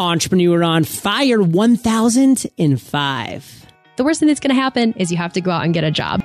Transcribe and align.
Entrepreneur 0.00 0.64
on 0.64 0.84
Fire 0.84 1.42
1005. 1.42 3.66
The 3.96 4.04
worst 4.04 4.20
thing 4.20 4.28
that's 4.28 4.40
going 4.40 4.54
to 4.54 4.60
happen 4.60 4.94
is 4.94 5.12
you 5.12 5.18
have 5.18 5.34
to 5.34 5.42
go 5.42 5.50
out 5.50 5.64
and 5.64 5.74
get 5.74 5.84
a 5.84 5.90
job. 5.90 6.24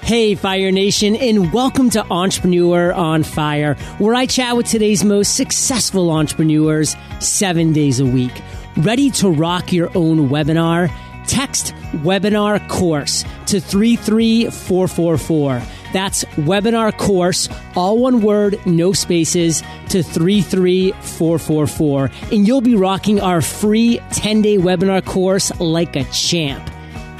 Hey, 0.00 0.36
Fire 0.36 0.70
Nation, 0.70 1.16
and 1.16 1.52
welcome 1.52 1.90
to 1.90 2.06
Entrepreneur 2.10 2.92
on 2.92 3.24
Fire, 3.24 3.74
where 3.98 4.14
I 4.14 4.26
chat 4.26 4.56
with 4.56 4.66
today's 4.66 5.04
most 5.04 5.34
successful 5.36 6.10
entrepreneurs 6.10 6.96
seven 7.18 7.72
days 7.72 7.98
a 8.00 8.06
week. 8.06 8.40
Ready 8.76 9.10
to 9.10 9.28
rock 9.28 9.72
your 9.72 9.90
own 9.96 10.28
webinar? 10.28 10.88
Text 11.26 11.74
webinar 11.92 12.66
course 12.68 13.24
to 13.46 13.60
33444. 13.60 15.62
That's 15.92 16.24
webinar 16.36 16.96
course, 16.96 17.48
all 17.74 17.98
one 17.98 18.22
word, 18.22 18.64
no 18.66 18.92
spaces, 18.92 19.62
to 19.88 20.02
33444. 20.02 22.10
And 22.32 22.46
you'll 22.46 22.60
be 22.60 22.76
rocking 22.76 23.20
our 23.20 23.42
free 23.42 24.00
10 24.12 24.42
day 24.42 24.56
webinar 24.56 25.04
course 25.04 25.58
like 25.60 25.96
a 25.96 26.04
champ. 26.04 26.70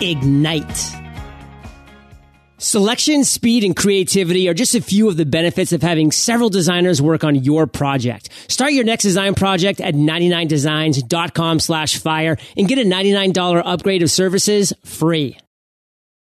Ignite. 0.00 1.00
Selection, 2.62 3.24
speed, 3.24 3.64
and 3.64 3.74
creativity 3.74 4.46
are 4.46 4.52
just 4.52 4.74
a 4.74 4.82
few 4.82 5.08
of 5.08 5.16
the 5.16 5.24
benefits 5.24 5.72
of 5.72 5.80
having 5.80 6.12
several 6.12 6.50
designers 6.50 7.00
work 7.00 7.24
on 7.24 7.34
your 7.34 7.66
project. 7.66 8.28
Start 8.48 8.74
your 8.74 8.84
next 8.84 9.02
design 9.02 9.34
project 9.34 9.80
at 9.80 9.94
99designs.com 9.94 11.58
slash 11.58 11.96
fire 11.96 12.36
and 12.58 12.68
get 12.68 12.78
a 12.78 12.82
$99 12.82 13.62
upgrade 13.64 14.02
of 14.02 14.10
services 14.10 14.74
free. 14.84 15.38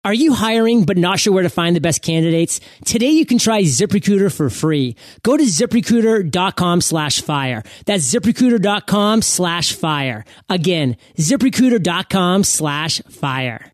Are 0.08 0.14
you 0.14 0.32
hiring 0.32 0.84
but 0.84 0.96
not 0.96 1.20
sure 1.20 1.34
where 1.34 1.42
to 1.42 1.50
find 1.50 1.76
the 1.76 1.82
best 1.82 2.00
candidates? 2.00 2.60
Today 2.86 3.10
you 3.10 3.26
can 3.26 3.36
try 3.36 3.60
ZipRecruiter 3.60 4.34
for 4.34 4.48
free. 4.48 4.96
Go 5.22 5.36
to 5.36 5.42
ziprecruiter.com 5.42 6.80
slash 6.80 7.20
fire. 7.20 7.62
That's 7.84 8.10
ziprecruiter.com 8.10 9.20
slash 9.20 9.74
fire. 9.74 10.24
Again, 10.48 10.96
ziprecruiter.com 11.18 12.44
slash 12.44 13.02
fire. 13.02 13.70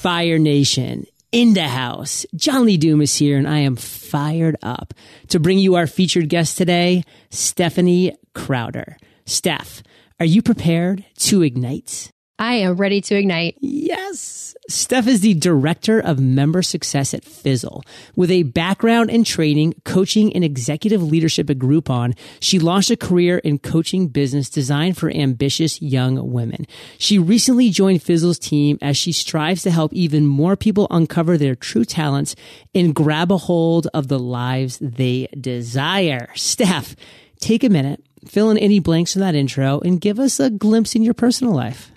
Fire 0.00 0.38
Nation 0.38 1.04
in 1.30 1.52
the 1.52 1.68
house. 1.68 2.24
John 2.34 2.64
Lee 2.64 2.78
Dumas 2.78 3.14
here, 3.18 3.36
and 3.36 3.46
I 3.46 3.58
am 3.58 3.76
fired 3.76 4.56
up 4.62 4.94
to 5.28 5.38
bring 5.38 5.58
you 5.58 5.74
our 5.74 5.86
featured 5.86 6.30
guest 6.30 6.56
today, 6.56 7.02
Stephanie 7.28 8.16
Crowder. 8.34 8.96
Steph, 9.26 9.82
are 10.18 10.24
you 10.24 10.40
prepared 10.40 11.04
to 11.16 11.42
ignite? 11.42 12.10
I 12.38 12.54
am 12.54 12.76
ready 12.76 13.00
to 13.00 13.14
ignite. 13.14 13.56
Yes. 13.60 14.54
Steph 14.68 15.06
is 15.06 15.20
the 15.20 15.32
director 15.32 16.00
of 16.00 16.18
member 16.18 16.60
success 16.60 17.14
at 17.14 17.24
Fizzle. 17.24 17.82
With 18.14 18.30
a 18.30 18.42
background 18.42 19.10
in 19.10 19.24
training, 19.24 19.74
coaching, 19.84 20.34
and 20.34 20.44
executive 20.44 21.02
leadership 21.02 21.48
at 21.48 21.58
Groupon, 21.58 22.14
she 22.40 22.58
launched 22.58 22.90
a 22.90 22.96
career 22.96 23.38
in 23.38 23.58
coaching 23.58 24.08
business 24.08 24.50
designed 24.50 24.98
for 24.98 25.10
ambitious 25.10 25.80
young 25.80 26.30
women. 26.30 26.66
She 26.98 27.18
recently 27.18 27.70
joined 27.70 28.02
Fizzle's 28.02 28.38
team 28.38 28.76
as 28.82 28.98
she 28.98 29.12
strives 29.12 29.62
to 29.62 29.70
help 29.70 29.94
even 29.94 30.26
more 30.26 30.56
people 30.56 30.88
uncover 30.90 31.38
their 31.38 31.54
true 31.54 31.84
talents 31.86 32.34
and 32.74 32.94
grab 32.94 33.32
a 33.32 33.38
hold 33.38 33.86
of 33.94 34.08
the 34.08 34.18
lives 34.18 34.78
they 34.82 35.28
desire. 35.40 36.28
Steph, 36.34 36.96
take 37.40 37.64
a 37.64 37.70
minute, 37.70 38.04
fill 38.26 38.50
in 38.50 38.58
any 38.58 38.78
blanks 38.78 39.16
in 39.16 39.22
that 39.22 39.34
intro, 39.34 39.80
and 39.80 40.02
give 40.02 40.18
us 40.18 40.38
a 40.38 40.50
glimpse 40.50 40.94
in 40.94 41.02
your 41.02 41.14
personal 41.14 41.54
life. 41.54 41.92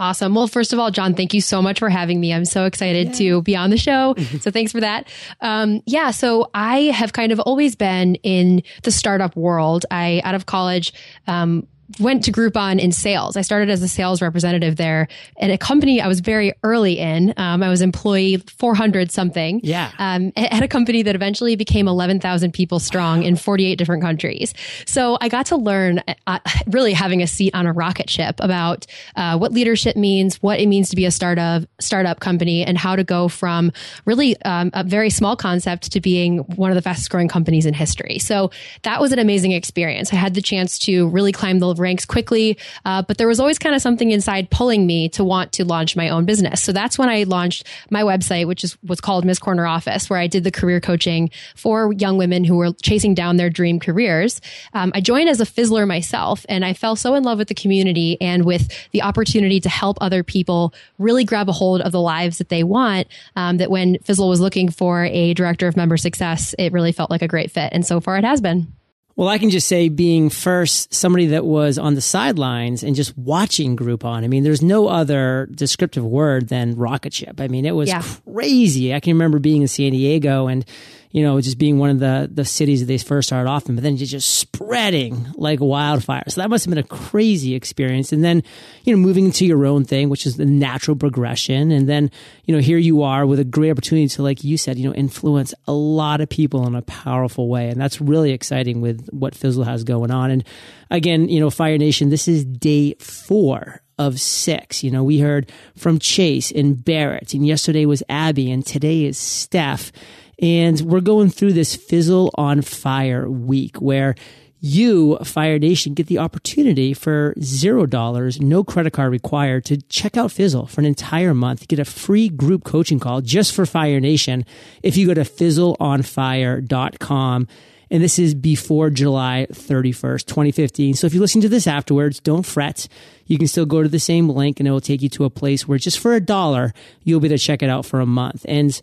Awesome. 0.00 0.34
Well, 0.34 0.48
first 0.48 0.72
of 0.72 0.78
all, 0.78 0.90
John, 0.90 1.14
thank 1.14 1.34
you 1.34 1.42
so 1.42 1.60
much 1.60 1.78
for 1.78 1.90
having 1.90 2.20
me. 2.20 2.32
I'm 2.32 2.46
so 2.46 2.64
excited 2.64 3.08
Yay. 3.08 3.14
to 3.28 3.42
be 3.42 3.54
on 3.54 3.68
the 3.68 3.76
show. 3.76 4.14
so 4.40 4.50
thanks 4.50 4.72
for 4.72 4.80
that. 4.80 5.06
Um, 5.42 5.82
yeah. 5.84 6.10
So 6.10 6.48
I 6.54 6.84
have 6.84 7.12
kind 7.12 7.32
of 7.32 7.40
always 7.40 7.76
been 7.76 8.14
in 8.16 8.62
the 8.82 8.90
startup 8.90 9.36
world. 9.36 9.84
I, 9.90 10.22
out 10.24 10.34
of 10.34 10.46
college, 10.46 10.94
um, 11.26 11.66
went 11.98 12.24
to 12.24 12.32
Groupon 12.32 12.78
in 12.78 12.92
sales. 12.92 13.36
I 13.36 13.42
started 13.42 13.70
as 13.70 13.82
a 13.82 13.88
sales 13.88 14.22
representative 14.22 14.76
there 14.76 15.08
at 15.40 15.50
a 15.50 15.58
company 15.58 16.00
I 16.00 16.08
was 16.08 16.20
very 16.20 16.52
early 16.62 16.98
in. 16.98 17.34
Um, 17.36 17.62
I 17.62 17.68
was 17.68 17.82
employee 17.82 18.36
400 18.36 19.10
something. 19.10 19.60
Yeah. 19.62 19.90
Um, 19.98 20.32
at 20.36 20.62
a 20.62 20.68
company 20.68 21.02
that 21.02 21.14
eventually 21.14 21.56
became 21.56 21.88
11,000 21.88 22.52
people 22.52 22.78
strong 22.78 23.22
in 23.22 23.36
48 23.36 23.76
different 23.76 24.02
countries. 24.02 24.54
So 24.86 25.18
I 25.20 25.28
got 25.28 25.46
to 25.46 25.56
learn 25.56 26.02
uh, 26.26 26.38
really 26.68 26.92
having 26.92 27.22
a 27.22 27.26
seat 27.26 27.54
on 27.54 27.66
a 27.66 27.72
rocket 27.72 28.08
ship 28.08 28.36
about 28.40 28.86
uh, 29.16 29.38
what 29.38 29.52
leadership 29.52 29.96
means, 29.96 30.36
what 30.42 30.60
it 30.60 30.66
means 30.66 30.90
to 30.90 30.96
be 30.96 31.06
a 31.06 31.10
startup, 31.10 31.64
startup 31.80 32.20
company 32.20 32.64
and 32.64 32.78
how 32.78 32.94
to 32.94 33.04
go 33.04 33.28
from 33.28 33.72
really 34.04 34.40
um, 34.42 34.70
a 34.74 34.84
very 34.84 35.10
small 35.10 35.36
concept 35.36 35.92
to 35.92 36.00
being 36.00 36.38
one 36.38 36.70
of 36.70 36.74
the 36.74 36.82
fastest 36.82 37.10
growing 37.10 37.28
companies 37.28 37.66
in 37.66 37.74
history. 37.74 38.18
So 38.18 38.50
that 38.82 39.00
was 39.00 39.12
an 39.12 39.18
amazing 39.18 39.52
experience. 39.52 40.12
I 40.12 40.16
had 40.16 40.34
the 40.34 40.42
chance 40.42 40.78
to 40.80 41.08
really 41.08 41.32
climb 41.32 41.58
the 41.58 41.66
ranks 41.80 42.04
quickly. 42.04 42.58
Uh, 42.84 43.02
but 43.02 43.18
there 43.18 43.28
was 43.28 43.40
always 43.40 43.58
kind 43.58 43.74
of 43.74 43.82
something 43.82 44.10
inside 44.10 44.50
pulling 44.50 44.86
me 44.86 45.08
to 45.10 45.24
want 45.24 45.52
to 45.52 45.64
launch 45.64 45.96
my 45.96 46.08
own 46.08 46.24
business. 46.24 46.62
So 46.62 46.72
that's 46.72 46.98
when 46.98 47.08
I 47.08 47.24
launched 47.24 47.66
my 47.90 48.02
website, 48.02 48.46
which 48.46 48.62
is 48.64 48.76
what's 48.82 49.00
called 49.00 49.24
Miss 49.24 49.38
Corner 49.38 49.66
Office, 49.66 50.08
where 50.08 50.18
I 50.18 50.26
did 50.26 50.44
the 50.44 50.50
career 50.50 50.80
coaching 50.80 51.30
for 51.56 51.92
young 51.94 52.18
women 52.18 52.44
who 52.44 52.56
were 52.56 52.72
chasing 52.82 53.14
down 53.14 53.36
their 53.36 53.50
dream 53.50 53.80
careers. 53.80 54.40
Um, 54.74 54.92
I 54.94 55.00
joined 55.00 55.28
as 55.28 55.40
a 55.40 55.44
fizzler 55.44 55.86
myself, 55.86 56.46
and 56.48 56.64
I 56.64 56.72
fell 56.72 56.96
so 56.96 57.14
in 57.14 57.24
love 57.24 57.38
with 57.38 57.48
the 57.48 57.54
community 57.54 58.20
and 58.20 58.44
with 58.44 58.68
the 58.92 59.02
opportunity 59.02 59.60
to 59.60 59.68
help 59.68 59.98
other 60.00 60.22
people 60.22 60.74
really 60.98 61.24
grab 61.24 61.48
a 61.48 61.52
hold 61.52 61.80
of 61.80 61.92
the 61.92 62.00
lives 62.00 62.38
that 62.38 62.48
they 62.48 62.62
want. 62.62 63.08
Um, 63.36 63.56
that 63.58 63.70
when 63.70 63.98
Fizzle 63.98 64.28
was 64.28 64.40
looking 64.40 64.70
for 64.70 65.04
a 65.04 65.34
director 65.34 65.66
of 65.66 65.76
member 65.76 65.96
success, 65.96 66.54
it 66.58 66.72
really 66.72 66.92
felt 66.92 67.10
like 67.10 67.22
a 67.22 67.28
great 67.28 67.50
fit, 67.50 67.72
and 67.72 67.86
so 67.86 68.00
far 68.00 68.18
it 68.18 68.24
has 68.24 68.40
been. 68.40 68.72
Well, 69.20 69.28
I 69.28 69.36
can 69.36 69.50
just 69.50 69.68
say 69.68 69.90
being 69.90 70.30
first 70.30 70.94
somebody 70.94 71.26
that 71.26 71.44
was 71.44 71.76
on 71.76 71.94
the 71.94 72.00
sidelines 72.00 72.82
and 72.82 72.96
just 72.96 73.18
watching 73.18 73.76
Groupon. 73.76 74.24
I 74.24 74.28
mean, 74.28 74.44
there's 74.44 74.62
no 74.62 74.88
other 74.88 75.46
descriptive 75.54 76.06
word 76.06 76.48
than 76.48 76.74
rocket 76.74 77.12
ship. 77.12 77.38
I 77.38 77.46
mean, 77.46 77.66
it 77.66 77.72
was 77.72 77.90
yeah. 77.90 78.02
crazy. 78.24 78.94
I 78.94 79.00
can 79.00 79.12
remember 79.12 79.38
being 79.38 79.60
in 79.60 79.68
San 79.68 79.92
Diego 79.92 80.46
and 80.46 80.64
you 81.12 81.24
know, 81.24 81.40
just 81.40 81.58
being 81.58 81.78
one 81.78 81.90
of 81.90 81.98
the, 81.98 82.30
the 82.32 82.44
cities 82.44 82.80
that 82.80 82.86
they 82.86 82.98
first 82.98 83.28
started 83.28 83.50
off 83.50 83.68
in, 83.68 83.74
but 83.74 83.82
then 83.82 83.96
just 83.96 84.38
spreading 84.38 85.26
like 85.34 85.58
wildfire. 85.60 86.22
So 86.28 86.40
that 86.40 86.50
must 86.50 86.64
have 86.64 86.70
been 86.70 86.84
a 86.84 86.86
crazy 86.86 87.56
experience. 87.56 88.12
And 88.12 88.22
then, 88.22 88.44
you 88.84 88.94
know, 88.94 89.02
moving 89.02 89.24
into 89.24 89.44
your 89.44 89.66
own 89.66 89.84
thing, 89.84 90.08
which 90.08 90.24
is 90.24 90.36
the 90.36 90.46
natural 90.46 90.96
progression. 90.96 91.72
And 91.72 91.88
then, 91.88 92.12
you 92.44 92.54
know, 92.54 92.60
here 92.60 92.78
you 92.78 93.02
are 93.02 93.26
with 93.26 93.40
a 93.40 93.44
great 93.44 93.72
opportunity 93.72 94.06
to, 94.08 94.22
like 94.22 94.44
you 94.44 94.56
said, 94.56 94.78
you 94.78 94.88
know, 94.88 94.94
influence 94.94 95.52
a 95.66 95.72
lot 95.72 96.20
of 96.20 96.28
people 96.28 96.64
in 96.66 96.76
a 96.76 96.82
powerful 96.82 97.48
way. 97.48 97.68
And 97.68 97.80
that's 97.80 98.00
really 98.00 98.30
exciting 98.30 98.80
with 98.80 99.08
what 99.10 99.34
Fizzle 99.34 99.64
has 99.64 99.82
going 99.82 100.12
on. 100.12 100.30
And 100.30 100.44
again, 100.90 101.28
you 101.28 101.40
know, 101.40 101.50
Fire 101.50 101.76
Nation, 101.76 102.10
this 102.10 102.28
is 102.28 102.44
day 102.44 102.94
four 103.00 103.82
of 103.98 104.20
six. 104.20 104.84
You 104.84 104.90
know, 104.90 105.04
we 105.04 105.18
heard 105.18 105.50
from 105.76 105.98
Chase 105.98 106.50
and 106.50 106.82
Barrett, 106.82 107.34
and 107.34 107.46
yesterday 107.46 107.84
was 107.84 108.02
Abby, 108.08 108.50
and 108.50 108.64
today 108.64 109.04
is 109.04 109.18
Steph. 109.18 109.92
And 110.40 110.80
we're 110.80 111.00
going 111.00 111.30
through 111.30 111.52
this 111.52 111.76
Fizzle 111.76 112.30
on 112.34 112.62
Fire 112.62 113.28
week 113.28 113.76
where 113.76 114.16
you, 114.62 115.16
Fire 115.18 115.58
Nation, 115.58 115.94
get 115.94 116.06
the 116.06 116.18
opportunity 116.18 116.92
for 116.92 117.32
zero 117.40 117.86
dollars, 117.86 118.38
no 118.40 118.62
credit 118.62 118.92
card 118.92 119.10
required 119.10 119.64
to 119.66 119.80
check 119.82 120.16
out 120.18 120.32
Fizzle 120.32 120.66
for 120.66 120.82
an 120.82 120.86
entire 120.86 121.32
month. 121.32 121.66
Get 121.66 121.78
a 121.78 121.84
free 121.84 122.28
group 122.28 122.64
coaching 122.64 123.00
call 123.00 123.22
just 123.22 123.54
for 123.54 123.64
Fire 123.64 124.00
Nation 124.00 124.44
if 124.82 124.98
you 124.98 125.06
go 125.06 125.14
to 125.14 125.22
fizzleonfire.com. 125.22 127.48
And 127.92 128.02
this 128.02 128.20
is 128.20 128.34
before 128.34 128.88
July 128.90 129.48
31st, 129.50 130.26
2015. 130.26 130.94
So 130.94 131.06
if 131.06 131.14
you 131.14 131.20
listen 131.20 131.40
to 131.40 131.48
this 131.48 131.66
afterwards, 131.66 132.20
don't 132.20 132.46
fret. 132.46 132.86
You 133.26 133.36
can 133.36 133.48
still 133.48 133.66
go 133.66 133.82
to 133.82 133.88
the 133.88 133.98
same 133.98 134.28
link 134.28 134.60
and 134.60 134.68
it 134.68 134.70
will 134.70 134.80
take 134.80 135.02
you 135.02 135.08
to 135.08 135.24
a 135.24 135.30
place 135.30 135.66
where 135.66 135.78
just 135.78 135.98
for 135.98 136.14
a 136.14 136.20
dollar, 136.20 136.72
you'll 137.02 137.18
be 137.18 137.26
able 137.28 137.36
to 137.36 137.42
check 137.42 137.62
it 137.62 137.70
out 137.70 137.86
for 137.86 137.98
a 137.98 138.06
month. 138.06 138.46
And 138.46 138.80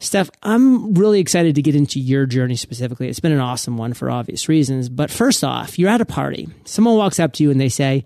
Steph, 0.00 0.30
I'm 0.44 0.94
really 0.94 1.18
excited 1.18 1.56
to 1.56 1.62
get 1.62 1.74
into 1.74 1.98
your 1.98 2.24
journey 2.24 2.54
specifically. 2.54 3.08
It's 3.08 3.18
been 3.18 3.32
an 3.32 3.40
awesome 3.40 3.76
one 3.76 3.94
for 3.94 4.10
obvious 4.10 4.48
reasons. 4.48 4.88
But 4.88 5.10
first 5.10 5.42
off, 5.42 5.78
you're 5.78 5.90
at 5.90 6.00
a 6.00 6.06
party. 6.06 6.48
Someone 6.64 6.96
walks 6.96 7.18
up 7.18 7.32
to 7.34 7.42
you 7.42 7.50
and 7.50 7.60
they 7.60 7.68
say, 7.68 8.04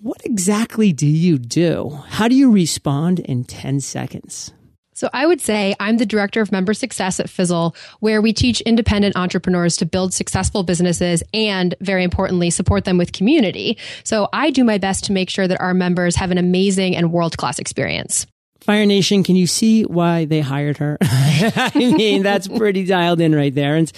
What 0.00 0.20
exactly 0.24 0.92
do 0.92 1.06
you 1.06 1.38
do? 1.38 2.02
How 2.08 2.26
do 2.26 2.34
you 2.34 2.50
respond 2.50 3.20
in 3.20 3.44
10 3.44 3.80
seconds? 3.80 4.52
So 4.96 5.08
I 5.12 5.26
would 5.26 5.40
say 5.40 5.74
I'm 5.78 5.98
the 5.98 6.06
director 6.06 6.40
of 6.40 6.52
member 6.52 6.72
success 6.72 7.18
at 7.18 7.28
Fizzle, 7.28 7.76
where 8.00 8.22
we 8.22 8.32
teach 8.32 8.60
independent 8.62 9.16
entrepreneurs 9.16 9.76
to 9.78 9.86
build 9.86 10.14
successful 10.14 10.62
businesses 10.62 11.22
and 11.32 11.74
very 11.80 12.04
importantly, 12.04 12.50
support 12.50 12.84
them 12.84 12.96
with 12.96 13.12
community. 13.12 13.76
So 14.04 14.28
I 14.32 14.50
do 14.50 14.64
my 14.64 14.78
best 14.78 15.04
to 15.04 15.12
make 15.12 15.30
sure 15.30 15.48
that 15.48 15.60
our 15.60 15.74
members 15.74 16.16
have 16.16 16.30
an 16.30 16.38
amazing 16.38 16.96
and 16.96 17.12
world 17.12 17.36
class 17.36 17.58
experience. 17.58 18.26
Fire 18.64 18.86
Nation, 18.86 19.22
can 19.22 19.36
you 19.36 19.46
see 19.46 19.82
why 19.82 20.24
they 20.24 20.40
hired 20.40 20.78
her? 20.78 20.96
I 21.02 21.70
mean, 21.74 22.22
that's 22.22 22.48
pretty 22.48 22.86
dialed 22.86 23.20
in 23.20 23.34
right 23.34 23.54
there. 23.54 23.76
And 23.76 23.92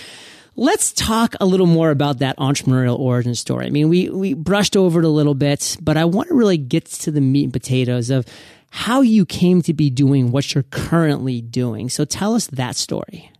let's 0.56 0.92
talk 0.92 1.36
a 1.40 1.46
little 1.46 1.66
more 1.68 1.90
about 1.90 2.18
that 2.18 2.36
entrepreneurial 2.38 2.98
origin 2.98 3.36
story. 3.36 3.66
I 3.66 3.70
mean, 3.70 3.88
we, 3.88 4.08
we 4.08 4.34
brushed 4.34 4.76
over 4.76 4.98
it 4.98 5.04
a 5.04 5.08
little 5.08 5.34
bit, 5.34 5.76
but 5.80 5.96
I 5.96 6.04
want 6.04 6.30
to 6.30 6.34
really 6.34 6.56
get 6.58 6.86
to 6.86 7.12
the 7.12 7.20
meat 7.20 7.44
and 7.44 7.52
potatoes 7.52 8.10
of 8.10 8.26
how 8.70 9.02
you 9.02 9.24
came 9.24 9.62
to 9.62 9.72
be 9.72 9.88
doing 9.88 10.32
what 10.32 10.52
you're 10.52 10.64
currently 10.64 11.40
doing. 11.40 11.88
So 11.88 12.04
tell 12.04 12.34
us 12.34 12.48
that 12.48 12.74
story. 12.74 13.30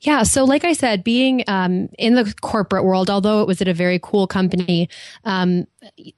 Yeah. 0.00 0.24
So, 0.24 0.42
like 0.42 0.64
I 0.64 0.72
said, 0.72 1.04
being 1.04 1.44
um, 1.46 1.88
in 1.96 2.14
the 2.14 2.34
corporate 2.40 2.84
world, 2.84 3.08
although 3.08 3.40
it 3.40 3.46
was 3.46 3.62
at 3.62 3.68
a 3.68 3.74
very 3.74 4.00
cool 4.02 4.26
company, 4.26 4.88
um, 5.24 5.68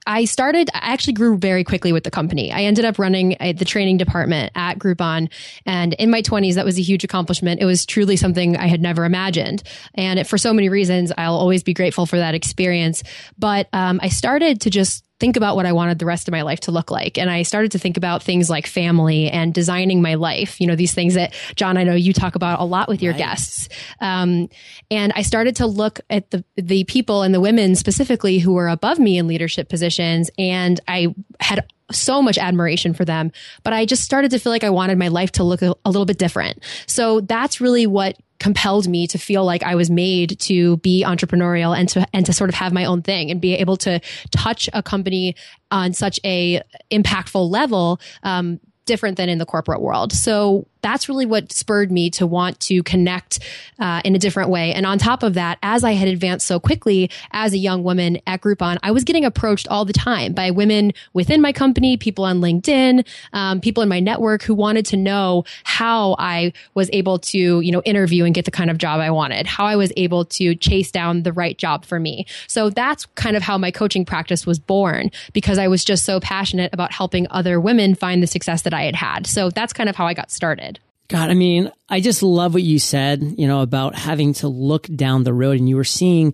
I 0.05 0.25
started, 0.25 0.69
I 0.73 0.93
actually 0.93 1.13
grew 1.13 1.37
very 1.37 1.63
quickly 1.63 1.91
with 1.91 2.03
the 2.03 2.11
company. 2.11 2.51
I 2.51 2.63
ended 2.63 2.85
up 2.85 2.99
running 2.99 3.35
a, 3.39 3.53
the 3.53 3.65
training 3.65 3.97
department 3.97 4.51
at 4.55 4.77
Groupon. 4.77 5.31
And 5.65 5.93
in 5.95 6.11
my 6.11 6.21
20s, 6.21 6.55
that 6.55 6.65
was 6.65 6.77
a 6.77 6.81
huge 6.81 7.03
accomplishment. 7.03 7.61
It 7.61 7.65
was 7.65 7.85
truly 7.85 8.15
something 8.15 8.57
I 8.57 8.67
had 8.67 8.81
never 8.81 9.05
imagined. 9.05 9.63
And 9.95 10.19
it, 10.19 10.27
for 10.27 10.37
so 10.37 10.53
many 10.53 10.69
reasons, 10.69 11.11
I'll 11.17 11.35
always 11.35 11.63
be 11.63 11.73
grateful 11.73 12.05
for 12.05 12.17
that 12.17 12.35
experience. 12.35 13.03
But 13.37 13.67
um, 13.73 13.99
I 14.03 14.09
started 14.09 14.61
to 14.61 14.69
just 14.69 15.05
think 15.19 15.37
about 15.37 15.55
what 15.55 15.65
I 15.65 15.71
wanted 15.71 15.97
the 15.97 16.05
rest 16.05 16.27
of 16.27 16.33
my 16.33 16.41
life 16.41 16.61
to 16.61 16.71
look 16.71 16.91
like. 16.91 17.17
And 17.17 17.29
I 17.29 17.43
started 17.43 17.71
to 17.71 17.79
think 17.79 17.95
about 17.95 18.21
things 18.21 18.49
like 18.49 18.67
family 18.67 19.29
and 19.29 19.53
designing 19.53 20.01
my 20.01 20.15
life, 20.15 20.59
you 20.59 20.67
know, 20.67 20.75
these 20.75 20.93
things 20.93 21.13
that 21.13 21.33
John, 21.55 21.77
I 21.77 21.83
know 21.83 21.93
you 21.93 22.11
talk 22.11 22.35
about 22.35 22.59
a 22.59 22.65
lot 22.65 22.89
with 22.89 23.01
your 23.01 23.13
right. 23.13 23.19
guests. 23.19 23.69
Um, 24.01 24.49
and 24.91 25.13
I 25.15 25.21
started 25.21 25.55
to 25.57 25.67
look 25.67 26.01
at 26.09 26.31
the, 26.31 26.43
the 26.57 26.83
people 26.83 27.21
and 27.21 27.33
the 27.33 27.39
women 27.39 27.75
specifically 27.75 28.39
who 28.39 28.53
were 28.53 28.67
above 28.67 28.99
me 28.99 29.17
in 29.17 29.27
leadership 29.27 29.54
positions. 29.63 30.29
And 30.37 30.79
I 30.87 31.13
had 31.39 31.65
so 31.91 32.21
much 32.21 32.37
admiration 32.37 32.93
for 32.93 33.05
them, 33.05 33.31
but 33.63 33.73
I 33.73 33.85
just 33.85 34.03
started 34.03 34.31
to 34.31 34.39
feel 34.39 34.51
like 34.51 34.63
I 34.63 34.69
wanted 34.69 34.97
my 34.97 35.07
life 35.07 35.31
to 35.33 35.43
look 35.43 35.61
a, 35.61 35.75
a 35.85 35.89
little 35.89 36.05
bit 36.05 36.17
different. 36.17 36.63
So 36.87 37.21
that's 37.21 37.61
really 37.61 37.87
what 37.87 38.17
compelled 38.39 38.87
me 38.87 39.07
to 39.07 39.17
feel 39.17 39.45
like 39.45 39.63
I 39.63 39.75
was 39.75 39.89
made 39.89 40.39
to 40.41 40.77
be 40.77 41.03
entrepreneurial 41.05 41.77
and 41.77 41.87
to 41.89 42.05
and 42.13 42.25
to 42.25 42.33
sort 42.33 42.49
of 42.49 42.55
have 42.55 42.73
my 42.73 42.85
own 42.85 43.01
thing 43.01 43.31
and 43.31 43.39
be 43.39 43.53
able 43.55 43.77
to 43.77 44.01
touch 44.31 44.69
a 44.73 44.83
company 44.83 45.35
on 45.71 45.93
such 45.93 46.19
a 46.25 46.61
impactful 46.91 47.49
level 47.49 47.99
um, 48.23 48.59
different 48.85 49.17
than 49.17 49.29
in 49.29 49.37
the 49.37 49.45
corporate 49.45 49.81
world. 49.81 50.11
So 50.11 50.67
that's 50.85 51.09
really 51.09 51.25
what 51.25 51.51
spurred 51.51 51.91
me 51.91 52.11
to 52.11 52.27
want 52.27 52.59
to 52.59 52.83
connect 52.83 53.39
uh, 53.79 54.01
in 54.05 54.13
a 54.13 54.19
different 54.19 54.51
way. 54.51 54.71
And 54.71 54.85
on 54.85 54.99
top 54.99 55.23
of 55.23 55.33
that, 55.33 55.57
as 55.63 55.83
I 55.83 55.93
had 55.93 56.07
advanced 56.07 56.45
so 56.45 56.59
quickly 56.59 57.09
as 57.31 57.53
a 57.53 57.57
young 57.57 57.83
woman 57.83 58.19
at 58.27 58.41
Groupon, 58.41 58.77
I 58.83 58.91
was 58.91 59.03
getting 59.03 59.25
approached 59.25 59.67
all 59.67 59.83
the 59.83 59.93
time 59.93 60.33
by 60.33 60.51
women 60.51 60.93
within 61.13 61.41
my 61.41 61.51
company, 61.51 61.97
people 61.97 62.23
on 62.23 62.39
LinkedIn, 62.39 63.03
um, 63.33 63.61
people 63.61 63.81
in 63.81 63.89
my 63.89 63.99
network 63.99 64.43
who 64.43 64.53
wanted 64.53 64.85
to 64.85 64.97
know 64.97 65.43
how 65.63 66.15
I 66.19 66.53
was 66.75 66.87
able 66.93 67.17
to, 67.19 67.61
you 67.61 67.71
know, 67.71 67.81
interview 67.81 68.23
and 68.23 68.35
get 68.35 68.45
the 68.45 68.51
kind 68.51 68.69
of 68.69 68.77
job 68.77 68.99
I 68.99 69.09
wanted, 69.09 69.47
how 69.47 69.65
I 69.65 69.75
was 69.75 69.91
able 69.97 70.23
to 70.25 70.53
chase 70.53 70.91
down 70.91 71.23
the 71.23 71.33
right 71.33 71.57
job 71.57 71.83
for 71.83 71.99
me. 71.99 72.27
So 72.45 72.69
that's 72.69 73.07
kind 73.15 73.35
of 73.35 73.41
how 73.41 73.57
my 73.57 73.71
coaching 73.71 74.05
practice 74.05 74.45
was 74.45 74.59
born 74.59 75.09
because 75.33 75.57
I 75.57 75.67
was 75.67 75.83
just 75.83 76.05
so 76.05 76.19
passionate 76.19 76.71
about 76.73 76.91
helping 76.91 77.25
other 77.31 77.59
women 77.59 77.95
find 77.95 78.21
the 78.21 78.27
success 78.27 78.61
that 78.61 78.73
I 78.73 78.83
had 78.83 78.95
had. 78.95 79.25
So 79.25 79.49
that's 79.49 79.73
kind 79.73 79.89
of 79.89 79.95
how 79.95 80.05
I 80.05 80.13
got 80.13 80.29
started. 80.29 80.74
God, 81.07 81.29
I 81.29 81.35
mean, 81.35 81.71
I 81.87 81.99
just 81.99 82.23
love 82.23 82.53
what 82.53 82.63
you 82.63 82.79
said, 82.79 83.35
you 83.37 83.47
know, 83.47 83.61
about 83.61 83.95
having 83.95 84.33
to 84.35 84.47
look 84.47 84.87
down 84.87 85.23
the 85.23 85.33
road 85.33 85.59
and 85.59 85.69
you 85.69 85.75
were 85.75 85.83
seeing 85.83 86.33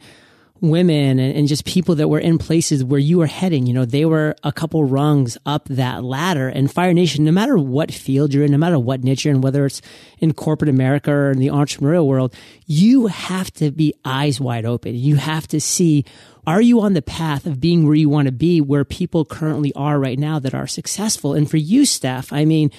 women 0.62 1.20
and, 1.20 1.36
and, 1.36 1.48
just 1.48 1.66
people 1.66 1.96
that 1.96 2.08
were 2.08 2.20
in 2.20 2.38
places 2.38 2.84
where 2.84 3.00
you 3.00 3.18
were 3.18 3.26
heading. 3.26 3.66
You 3.66 3.74
know, 3.74 3.84
they 3.84 4.06
were 4.06 4.36
a 4.44 4.52
couple 4.52 4.84
rungs 4.86 5.38
up 5.46 5.66
that 5.70 6.04
ladder. 6.04 6.48
And 6.48 6.72
Fire 6.72 6.94
Nation, 6.94 7.26
no 7.26 7.32
matter 7.32 7.58
what 7.58 7.92
field 7.92 8.32
you're 8.32 8.46
in, 8.46 8.52
no 8.52 8.60
matter 8.60 8.78
what 8.78 9.04
niche 9.04 9.26
you're 9.26 9.34
in, 9.34 9.42
whether 9.42 9.66
it's 9.66 9.82
in 10.20 10.34
corporate 10.34 10.70
America 10.70 11.12
or 11.12 11.32
in 11.32 11.40
the 11.40 11.48
entrepreneurial 11.48 12.06
world, 12.06 12.36
you 12.68 13.08
have 13.08 13.52
to 13.54 13.72
be 13.72 13.94
eyes 14.06 14.40
wide 14.40 14.66
open. 14.66 14.94
You 14.94 15.16
have 15.16 15.48
to 15.48 15.60
see 15.60 16.06
are 16.46 16.62
you 16.62 16.82
on 16.82 16.94
the 16.94 17.04
path 17.04 17.46
of 17.46 17.60
being 17.60 17.86
where 17.86 17.96
you 17.96 18.10
want 18.10 18.28
to 18.28 18.32
be, 18.32 18.62
where 18.62 18.84
people 18.84 19.26
currently 19.26 19.72
are 19.76 20.00
right 20.00 20.18
now 20.18 20.40
that 20.40 20.56
are 20.56 20.66
successful? 20.66 21.34
And 21.34 21.50
for 21.50 21.58
you, 21.58 21.86
Steph, 21.86 22.34
I 22.34 22.46
mean, 22.46 22.72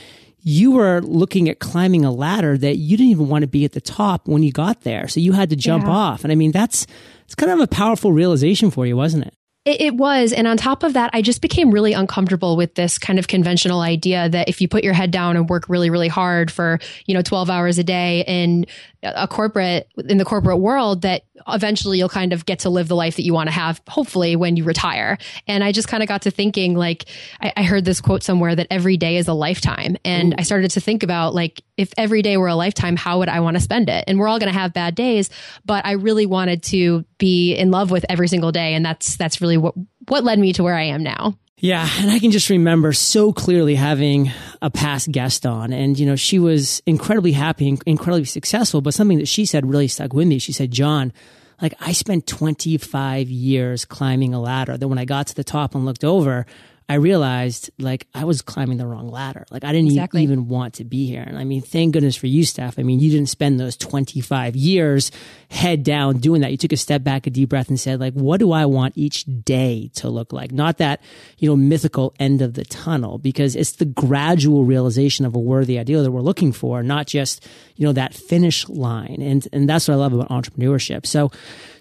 you 0.43 0.73
were 0.73 1.01
looking 1.01 1.49
at 1.49 1.61
climbing 1.61 2.05
a 2.05 2.11
ladder 2.11 2.59
that 2.59 2.77
you 2.77 2.97
didn't 2.97 3.11
even 3.11 3.29
want 3.29 3.43
to 3.43 3.49
be 3.49 3.65
at 3.65 3.73
the 3.73 3.81
top 3.81 4.27
when 4.27 4.43
you 4.43 4.53
got 4.53 4.83
there. 4.83 5.09
So 5.09 5.21
you 5.21 5.33
had 5.33 5.51
to 5.51 5.57
jump 5.57 5.85
yeah. 5.85 5.91
off. 5.91 6.25
And 6.25 6.33
I 6.33 6.35
mean, 6.35 6.51
that's, 6.51 6.87
it's 7.25 7.35
kind 7.35 7.53
of 7.53 7.61
a 7.61 7.67
powerful 7.67 8.13
realization 8.13 8.71
for 8.71 8.85
you, 8.85 8.97
wasn't 8.97 9.27
it? 9.27 9.35
It, 9.65 9.81
it, 9.81 9.95
was. 9.95 10.33
And 10.33 10.49
on 10.49 10.57
top 10.57 10.83
of 10.83 10.95
that, 10.95 11.11
I 11.13 11.23
just 11.23 11.41
became 11.41 11.71
really 11.71 11.93
uncomfortable 11.93 12.57
with 12.57 12.75
this 12.75 12.99
kind 12.99 13.19
of 13.19 13.29
conventional 13.29 13.81
idea 13.81 14.29
that 14.29 14.49
if 14.49 14.61
you 14.61 14.67
put 14.67 14.83
your 14.83 14.93
head 14.93 15.13
down 15.13 15.37
and 15.37 15.49
work 15.49 15.69
really, 15.69 15.89
really 15.89 16.09
hard 16.09 16.51
for, 16.51 16.81
you 17.07 17.15
know, 17.15 17.23
12 17.23 17.49
hours 17.49 17.79
a 17.79 17.85
day 17.85 18.25
in 18.27 18.67
a 19.05 19.29
corporate, 19.29 19.89
in 20.09 20.19
the 20.19 20.25
corporate 20.25 20.59
world, 20.59 21.03
that 21.03 21.23
eventually 21.47 21.99
you'll 21.99 22.09
kind 22.09 22.33
of 22.33 22.45
get 22.45 22.61
to 22.61 22.71
live 22.71 22.89
the 22.89 22.97
life 22.97 23.17
that 23.17 23.23
you 23.23 23.35
want 23.35 23.49
to 23.49 23.53
have, 23.53 23.81
hopefully 23.89 24.35
when 24.35 24.57
you 24.57 24.65
retire. 24.65 25.17
And 25.47 25.63
I 25.63 25.71
just 25.71 25.87
kind 25.87 26.03
of 26.03 26.09
got 26.09 26.23
to 26.23 26.31
thinking 26.31 26.75
like, 26.75 27.05
I, 27.41 27.53
I, 27.57 27.63
heard 27.63 27.85
this 27.85 28.01
quote 28.01 28.23
somewhere 28.23 28.55
that 28.55 28.67
every 28.71 28.97
day 28.97 29.17
is 29.17 29.29
a 29.29 29.33
lifetime. 29.33 29.97
And 30.05 30.33
Ooh. 30.33 30.37
I 30.39 30.43
started 30.43 30.73
to 30.73 30.81
think 30.81 31.03
about 31.03 31.35
like, 31.35 31.63
if 31.83 31.93
every 31.97 32.23
day 32.23 32.37
were 32.37 32.49
a 32.49 32.55
lifetime, 32.55 32.97
how 32.97 33.19
would 33.19 33.29
I 33.29 33.41
want 33.41 33.57
to 33.57 33.61
spend 33.61 33.89
it? 33.89 34.05
And 34.07 34.19
we're 34.19 34.29
all 34.29 34.39
going 34.39 34.53
to 34.53 34.59
have 34.59 34.73
bad 34.73 34.95
days, 34.95 35.31
but 35.65 35.85
I 35.85 35.93
really 35.93 36.27
wanted 36.27 36.63
to 36.65 37.05
be 37.19 37.55
in 37.55 37.71
love 37.71 37.91
with 37.91 38.07
every 38.09 38.29
single 38.29 38.53
day. 38.53 38.75
And 38.75 38.85
that's, 38.85 39.17
that's 39.17 39.41
really 39.41 39.59
what, 39.59 39.75
what 40.09 40.25
led 40.25 40.39
me 40.39 40.53
to 40.55 40.63
where 40.63 40.77
I 40.77 40.85
am 40.85 41.03
now. 41.03 41.37
Yeah. 41.59 41.89
And 41.99 42.11
I 42.11 42.19
can 42.19 42.33
just 42.33 42.51
remember 42.51 42.93
so 42.93 43.33
clearly 43.33 43.77
having 43.77 44.33
a 44.61 44.69
past 44.69 45.13
guest 45.13 45.47
on 45.47 45.73
and, 45.73 45.97
you 45.97 46.07
know, 46.07 46.17
she 46.17 46.41
was 46.41 46.83
incredibly 46.87 47.33
happy 47.33 47.69
and 47.69 47.81
incredibly 47.87 48.25
successful, 48.25 48.81
but 48.81 48.95
something 48.95 49.19
that 49.19 49.29
she 49.29 49.45
said 49.45 49.65
really 49.65 49.87
stuck 49.87 50.13
with 50.13 50.27
me. 50.27 50.41
She 50.41 50.53
said, 50.53 50.73
John, 50.73 51.13
like 51.61 51.75
I 51.81 51.93
spent 51.93 52.27
25 52.27 53.29
years 53.29 53.85
climbing 53.85 54.35
a 54.35 54.41
ladder 54.41 54.77
that 54.77 54.89
when 54.89 54.99
I 54.99 55.05
got 55.05 55.29
to 55.29 55.37
the 55.37 55.45
top 55.45 55.77
and 55.77 55.85
looked 55.85 56.03
over, 56.03 56.47
I 56.89 56.95
realized 56.95 57.71
like 57.79 58.07
I 58.15 58.25
was 58.25 58.43
climbing 58.43 58.79
the 58.79 58.87
wrong 58.87 59.11
ladder. 59.11 59.47
Like 59.51 59.65
I 59.65 59.73
didn't 59.73 59.89
exactly. 59.89 60.23
even 60.23 60.49
want 60.49 60.75
to 60.75 60.85
be 60.85 61.07
here. 61.07 61.23
And 61.23 61.39
I 61.39 61.45
mean, 61.45 61.63
thank 61.63 61.93
goodness 61.93 62.17
for 62.17 62.27
you, 62.27 62.45
Steph. 62.45 62.79
I 62.79 62.83
mean, 62.83 63.01
you 63.01 63.11
didn't 63.11 63.29
spend 63.29 63.59
those 63.59 63.77
25 63.77 64.57
years 64.57 65.11
head 65.51 65.83
down 65.85 66.19
doing 66.19 66.41
that. 66.41 66.51
You 66.51 66.57
took 66.57 66.73
a 66.73 66.77
step 66.77 67.03
back, 67.05 67.27
a 67.27 67.31
deep 67.31 67.51
breath 67.51 67.69
and 67.69 67.79
said 67.79 68.01
like, 68.01 68.15
what 68.15 68.41
do 68.41 68.53
I 68.53 68.67
want 68.67 68.95
each 68.97 69.25
day 69.45 69.91
to 69.95 70.09
look 70.09 70.33
like? 70.33 70.53
Not 70.53 70.79
that, 70.79 71.01
you 71.39 71.49
know, 71.49 71.57
mythical 71.57 72.15
end 72.19 72.43
of 72.43 72.55
the 72.55 72.65
tunnel 72.65 73.19
because 73.19 73.57
it's 73.57 73.73
the 73.73 73.85
gradual 73.85 74.65
realization 74.65 75.25
of 75.25 75.35
a 75.35 75.39
worthy 75.39 75.79
ideal 75.79 76.03
that 76.03 76.11
we're 76.11 76.21
looking 76.21 76.53
for, 76.53 76.83
not 76.83 77.07
just, 77.07 77.47
you 77.77 77.87
know, 77.87 77.93
that 77.93 78.15
finish 78.15 78.69
line. 78.69 79.19
And, 79.21 79.47
and 79.53 79.69
that's 79.69 79.89
what 79.89 79.95
I 79.95 79.99
love 79.99 80.13
about 80.13 80.29
entrepreneurship. 80.31 81.07
So 81.07 81.31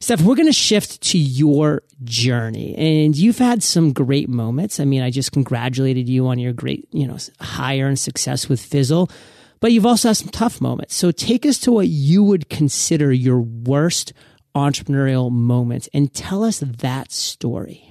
Steph, 0.01 0.24
we're 0.24 0.33
going 0.33 0.48
to 0.48 0.51
shift 0.51 1.00
to 1.01 1.19
your 1.19 1.83
journey 2.03 2.75
and 2.75 3.15
you've 3.15 3.38
had 3.38 3.62
some 3.62 3.94
great 3.94 4.27
moments. 4.27 4.80
I 4.80 4.86
mean, 4.86 5.03
I 5.03 5.12
just 5.12 5.31
congratulated 5.31 6.09
you 6.09 6.25
on 6.25 6.39
your 6.39 6.53
great, 6.53 6.88
you 6.92 7.06
know, 7.06 7.19
hire 7.39 7.88
and 7.88 8.00
success 8.00 8.50
with 8.50 8.59
Fizzle, 8.59 9.12
but 9.59 9.71
you've 9.71 9.86
also 9.86 10.07
had 10.07 10.18
some 10.18 10.30
tough 10.30 10.59
moments. 10.59 10.95
So 10.95 11.12
take 11.12 11.45
us 11.45 11.59
to 11.59 11.71
what 11.71 11.88
you 11.88 12.24
would 12.24 12.50
consider 12.50 13.12
your 13.12 13.42
worst 13.42 14.12
entrepreneurial 14.56 15.31
moments 15.31 15.88
and 15.94 16.12
tell 16.12 16.44
us 16.44 16.62
that 16.62 17.12
story. 17.12 17.90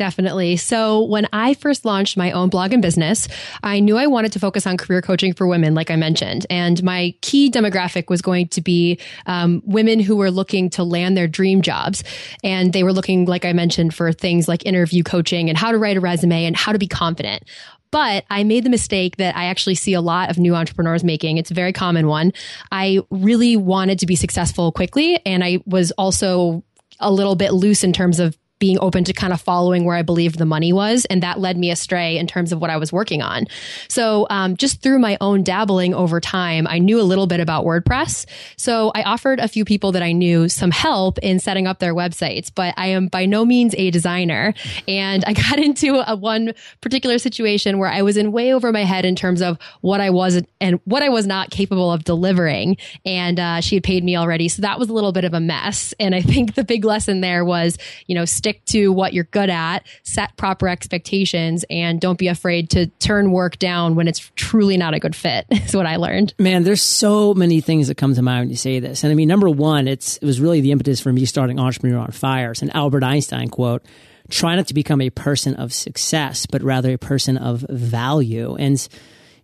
Definitely. 0.00 0.56
So 0.56 1.02
when 1.02 1.28
I 1.30 1.52
first 1.52 1.84
launched 1.84 2.16
my 2.16 2.32
own 2.32 2.48
blog 2.48 2.72
and 2.72 2.80
business, 2.80 3.28
I 3.62 3.80
knew 3.80 3.98
I 3.98 4.06
wanted 4.06 4.32
to 4.32 4.38
focus 4.38 4.66
on 4.66 4.78
career 4.78 5.02
coaching 5.02 5.34
for 5.34 5.46
women, 5.46 5.74
like 5.74 5.90
I 5.90 5.96
mentioned. 5.96 6.46
And 6.48 6.82
my 6.82 7.14
key 7.20 7.50
demographic 7.50 8.08
was 8.08 8.22
going 8.22 8.48
to 8.48 8.62
be 8.62 8.98
um, 9.26 9.60
women 9.66 10.00
who 10.00 10.16
were 10.16 10.30
looking 10.30 10.70
to 10.70 10.84
land 10.84 11.18
their 11.18 11.28
dream 11.28 11.60
jobs. 11.60 12.02
And 12.42 12.72
they 12.72 12.82
were 12.82 12.94
looking, 12.94 13.26
like 13.26 13.44
I 13.44 13.52
mentioned, 13.52 13.92
for 13.94 14.10
things 14.10 14.48
like 14.48 14.64
interview 14.64 15.02
coaching 15.02 15.50
and 15.50 15.58
how 15.58 15.70
to 15.70 15.76
write 15.76 15.98
a 15.98 16.00
resume 16.00 16.46
and 16.46 16.56
how 16.56 16.72
to 16.72 16.78
be 16.78 16.88
confident. 16.88 17.44
But 17.90 18.24
I 18.30 18.42
made 18.42 18.64
the 18.64 18.70
mistake 18.70 19.18
that 19.18 19.36
I 19.36 19.44
actually 19.44 19.74
see 19.74 19.92
a 19.92 20.00
lot 20.00 20.30
of 20.30 20.38
new 20.38 20.54
entrepreneurs 20.54 21.04
making. 21.04 21.36
It's 21.36 21.50
a 21.50 21.54
very 21.54 21.74
common 21.74 22.06
one. 22.06 22.32
I 22.72 23.00
really 23.10 23.54
wanted 23.54 23.98
to 23.98 24.06
be 24.06 24.16
successful 24.16 24.72
quickly. 24.72 25.20
And 25.26 25.44
I 25.44 25.60
was 25.66 25.90
also 25.98 26.64
a 27.00 27.10
little 27.10 27.34
bit 27.34 27.52
loose 27.52 27.82
in 27.84 27.92
terms 27.92 28.18
of 28.20 28.36
being 28.60 28.78
open 28.80 29.02
to 29.04 29.12
kind 29.12 29.32
of 29.32 29.40
following 29.40 29.84
where 29.84 29.96
I 29.96 30.02
believed 30.02 30.38
the 30.38 30.44
money 30.44 30.72
was. 30.72 31.06
And 31.06 31.22
that 31.22 31.40
led 31.40 31.56
me 31.56 31.70
astray 31.70 32.18
in 32.18 32.26
terms 32.26 32.52
of 32.52 32.60
what 32.60 32.70
I 32.70 32.76
was 32.76 32.92
working 32.92 33.22
on. 33.22 33.46
So, 33.88 34.26
um, 34.30 34.56
just 34.56 34.82
through 34.82 35.00
my 35.00 35.16
own 35.20 35.42
dabbling 35.42 35.94
over 35.94 36.20
time, 36.20 36.66
I 36.68 36.78
knew 36.78 37.00
a 37.00 37.02
little 37.02 37.26
bit 37.26 37.40
about 37.40 37.64
WordPress. 37.64 38.26
So 38.56 38.92
I 38.94 39.02
offered 39.02 39.40
a 39.40 39.48
few 39.48 39.64
people 39.64 39.92
that 39.92 40.02
I 40.02 40.12
knew 40.12 40.48
some 40.48 40.70
help 40.70 41.18
in 41.18 41.40
setting 41.40 41.66
up 41.66 41.78
their 41.78 41.94
websites, 41.94 42.50
but 42.54 42.74
I 42.76 42.88
am 42.88 43.08
by 43.08 43.24
no 43.24 43.44
means 43.44 43.74
a 43.78 43.90
designer. 43.90 44.52
And 44.86 45.24
I 45.26 45.32
got 45.50 45.58
into 45.58 46.02
a 46.06 46.14
one 46.14 46.52
particular 46.82 47.18
situation 47.18 47.78
where 47.78 47.90
I 47.90 48.02
was 48.02 48.18
in 48.18 48.30
way 48.30 48.52
over 48.52 48.70
my 48.72 48.84
head 48.84 49.06
in 49.06 49.16
terms 49.16 49.40
of 49.40 49.58
what 49.80 50.02
I 50.02 50.10
was 50.10 50.42
and 50.60 50.78
what 50.84 51.02
I 51.02 51.08
was 51.08 51.26
not 51.26 51.50
capable 51.50 51.90
of 51.90 52.04
delivering. 52.04 52.76
And, 53.06 53.40
uh, 53.40 53.60
she 53.62 53.76
had 53.76 53.84
paid 53.84 54.04
me 54.04 54.16
already. 54.16 54.48
So 54.48 54.60
that 54.62 54.78
was 54.78 54.90
a 54.90 54.92
little 54.92 55.12
bit 55.12 55.24
of 55.24 55.32
a 55.32 55.40
mess. 55.40 55.94
And 55.98 56.14
I 56.14 56.20
think 56.20 56.54
the 56.54 56.64
big 56.64 56.84
lesson 56.84 57.22
there 57.22 57.42
was, 57.42 57.78
you 58.06 58.14
know, 58.14 58.26
stay 58.26 58.49
stick 58.50 58.64
to 58.66 58.92
what 58.92 59.12
you're 59.12 59.24
good 59.24 59.50
at, 59.50 59.86
set 60.02 60.36
proper 60.36 60.68
expectations, 60.68 61.64
and 61.70 62.00
don't 62.00 62.18
be 62.18 62.28
afraid 62.28 62.70
to 62.70 62.86
turn 62.98 63.30
work 63.32 63.58
down 63.58 63.94
when 63.94 64.08
it's 64.08 64.30
truly 64.34 64.76
not 64.76 64.94
a 64.94 64.98
good 64.98 65.14
fit, 65.14 65.46
is 65.50 65.74
what 65.74 65.86
I 65.86 65.96
learned. 65.96 66.34
Man, 66.38 66.64
there's 66.64 66.82
so 66.82 67.34
many 67.34 67.60
things 67.60 67.88
that 67.88 67.96
come 67.96 68.14
to 68.14 68.22
mind 68.22 68.42
when 68.42 68.50
you 68.50 68.56
say 68.56 68.80
this. 68.80 69.04
And 69.04 69.10
I 69.10 69.14
mean, 69.14 69.28
number 69.28 69.48
one, 69.48 69.88
it's, 69.88 70.16
it 70.18 70.24
was 70.24 70.40
really 70.40 70.60
the 70.60 70.72
impetus 70.72 71.00
for 71.00 71.12
me 71.12 71.24
starting 71.24 71.58
Entrepreneur 71.58 71.98
on 71.98 72.10
Fire. 72.10 72.52
It's 72.52 72.62
an 72.62 72.70
Albert 72.70 73.04
Einstein 73.04 73.48
quote 73.48 73.82
try 74.28 74.54
not 74.54 74.68
to 74.68 74.74
become 74.74 75.00
a 75.00 75.10
person 75.10 75.56
of 75.56 75.72
success, 75.72 76.46
but 76.46 76.62
rather 76.62 76.92
a 76.92 76.98
person 76.98 77.36
of 77.36 77.66
value. 77.68 78.54
And 78.54 78.86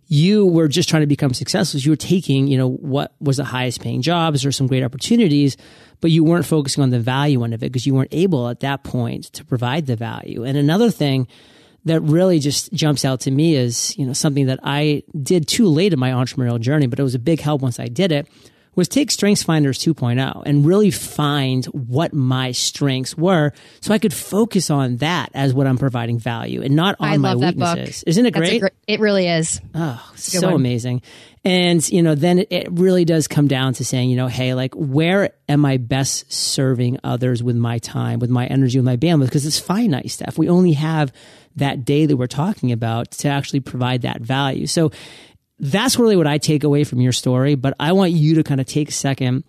you 0.07 0.45
were 0.45 0.67
just 0.67 0.89
trying 0.89 1.01
to 1.01 1.07
become 1.07 1.33
successful. 1.33 1.79
You 1.79 1.91
were 1.91 1.97
taking, 1.97 2.47
you 2.47 2.57
know, 2.57 2.69
what 2.69 3.13
was 3.19 3.37
the 3.37 3.43
highest 3.43 3.81
paying 3.81 4.01
jobs 4.01 4.45
or 4.45 4.51
some 4.51 4.67
great 4.67 4.83
opportunities, 4.83 5.57
but 5.99 6.11
you 6.11 6.23
weren't 6.23 6.45
focusing 6.45 6.81
on 6.81 6.91
the 6.91 6.99
value 6.99 7.43
end 7.43 7.53
of 7.53 7.61
it 7.61 7.71
because 7.71 7.85
you 7.85 7.93
weren't 7.93 8.13
able 8.13 8.47
at 8.47 8.61
that 8.61 8.83
point 8.83 9.25
to 9.33 9.43
provide 9.43 9.85
the 9.85 9.95
value. 9.95 10.43
And 10.43 10.57
another 10.57 10.91
thing 10.91 11.27
that 11.85 12.01
really 12.01 12.39
just 12.39 12.71
jumps 12.73 13.05
out 13.05 13.21
to 13.21 13.31
me 13.31 13.55
is, 13.55 13.97
you 13.97 14.05
know, 14.05 14.13
something 14.13 14.47
that 14.47 14.59
I 14.63 15.03
did 15.21 15.47
too 15.47 15.67
late 15.67 15.93
in 15.93 15.99
my 15.99 16.11
entrepreneurial 16.11 16.59
journey, 16.59 16.87
but 16.87 16.99
it 16.99 17.03
was 17.03 17.15
a 17.15 17.19
big 17.19 17.41
help 17.41 17.61
once 17.61 17.79
I 17.79 17.87
did 17.87 18.11
it 18.11 18.27
was 18.77 18.87
take 18.87 19.09
StrengthsFinders 19.09 19.93
2.0 19.93 20.43
and 20.45 20.65
really 20.65 20.91
find 20.91 21.65
what 21.65 22.13
my 22.13 22.51
strengths 22.51 23.17
were 23.17 23.51
so 23.81 23.93
I 23.93 23.97
could 23.97 24.13
focus 24.13 24.69
on 24.69 24.97
that 24.97 25.31
as 25.33 25.53
what 25.53 25.65
I'm 25.65 25.79
providing 25.79 26.19
value 26.19 26.61
and 26.61 26.75
not 26.75 26.95
on 26.99 27.09
I 27.09 27.17
my 27.17 27.35
weaknesses. 27.35 28.03
Isn't 28.03 28.27
it 28.27 28.33
great? 28.33 28.61
Gr- 28.61 28.67
it 28.87 28.99
really 28.99 29.27
is. 29.27 29.59
Oh, 29.73 30.11
so 30.15 30.47
one. 30.47 30.55
amazing. 30.55 31.01
And, 31.43 31.87
you 31.89 32.03
know, 32.03 32.13
then 32.13 32.45
it 32.49 32.67
really 32.71 33.03
does 33.03 33.27
come 33.27 33.47
down 33.47 33.73
to 33.75 33.85
saying, 33.85 34.09
you 34.09 34.15
know, 34.15 34.27
hey, 34.27 34.53
like, 34.53 34.75
where 34.75 35.31
am 35.49 35.65
I 35.65 35.77
best 35.77 36.31
serving 36.31 36.99
others 37.03 37.41
with 37.41 37.55
my 37.55 37.79
time, 37.79 38.19
with 38.19 38.29
my 38.29 38.45
energy, 38.45 38.77
with 38.77 38.85
my 38.85 38.97
bandwidth? 38.97 39.25
Because 39.25 39.45
it's 39.45 39.59
finite 39.59 40.11
stuff. 40.11 40.37
We 40.37 40.49
only 40.49 40.73
have 40.73 41.11
that 41.55 41.83
day 41.85 42.05
that 42.05 42.15
we're 42.15 42.27
talking 42.27 42.71
about 42.71 43.11
to 43.11 43.29
actually 43.29 43.61
provide 43.61 44.03
that 44.03 44.21
value. 44.21 44.67
So 44.67 44.91
that's 45.59 45.97
really 45.97 46.15
what 46.15 46.27
I 46.27 46.37
take 46.37 46.63
away 46.63 46.83
from 46.83 47.01
your 47.01 47.11
story. 47.11 47.55
But 47.55 47.73
I 47.79 47.91
want 47.93 48.11
you 48.11 48.35
to 48.35 48.43
kind 48.43 48.61
of 48.61 48.67
take 48.67 48.89
a 48.89 48.93
second 48.93 49.43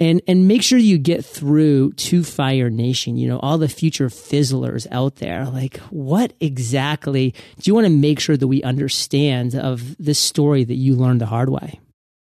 and 0.00 0.20
and 0.26 0.48
make 0.48 0.62
sure 0.62 0.78
you 0.78 0.98
get 0.98 1.24
through 1.24 1.92
to 1.92 2.24
Fire 2.24 2.70
Nation. 2.70 3.16
You 3.16 3.28
know, 3.28 3.38
all 3.38 3.58
the 3.58 3.68
future 3.68 4.10
fizzlers 4.10 4.86
out 4.90 5.16
there. 5.16 5.44
Like, 5.46 5.78
what 5.90 6.32
exactly 6.40 7.34
do 7.58 7.70
you 7.70 7.74
want 7.74 7.86
to 7.86 7.92
make 7.92 8.20
sure 8.20 8.36
that 8.36 8.48
we 8.48 8.62
understand 8.62 9.54
of 9.54 9.96
this 9.98 10.18
story 10.18 10.64
that 10.64 10.74
you 10.74 10.94
learned 10.94 11.20
the 11.20 11.26
hard 11.26 11.50
way? 11.50 11.80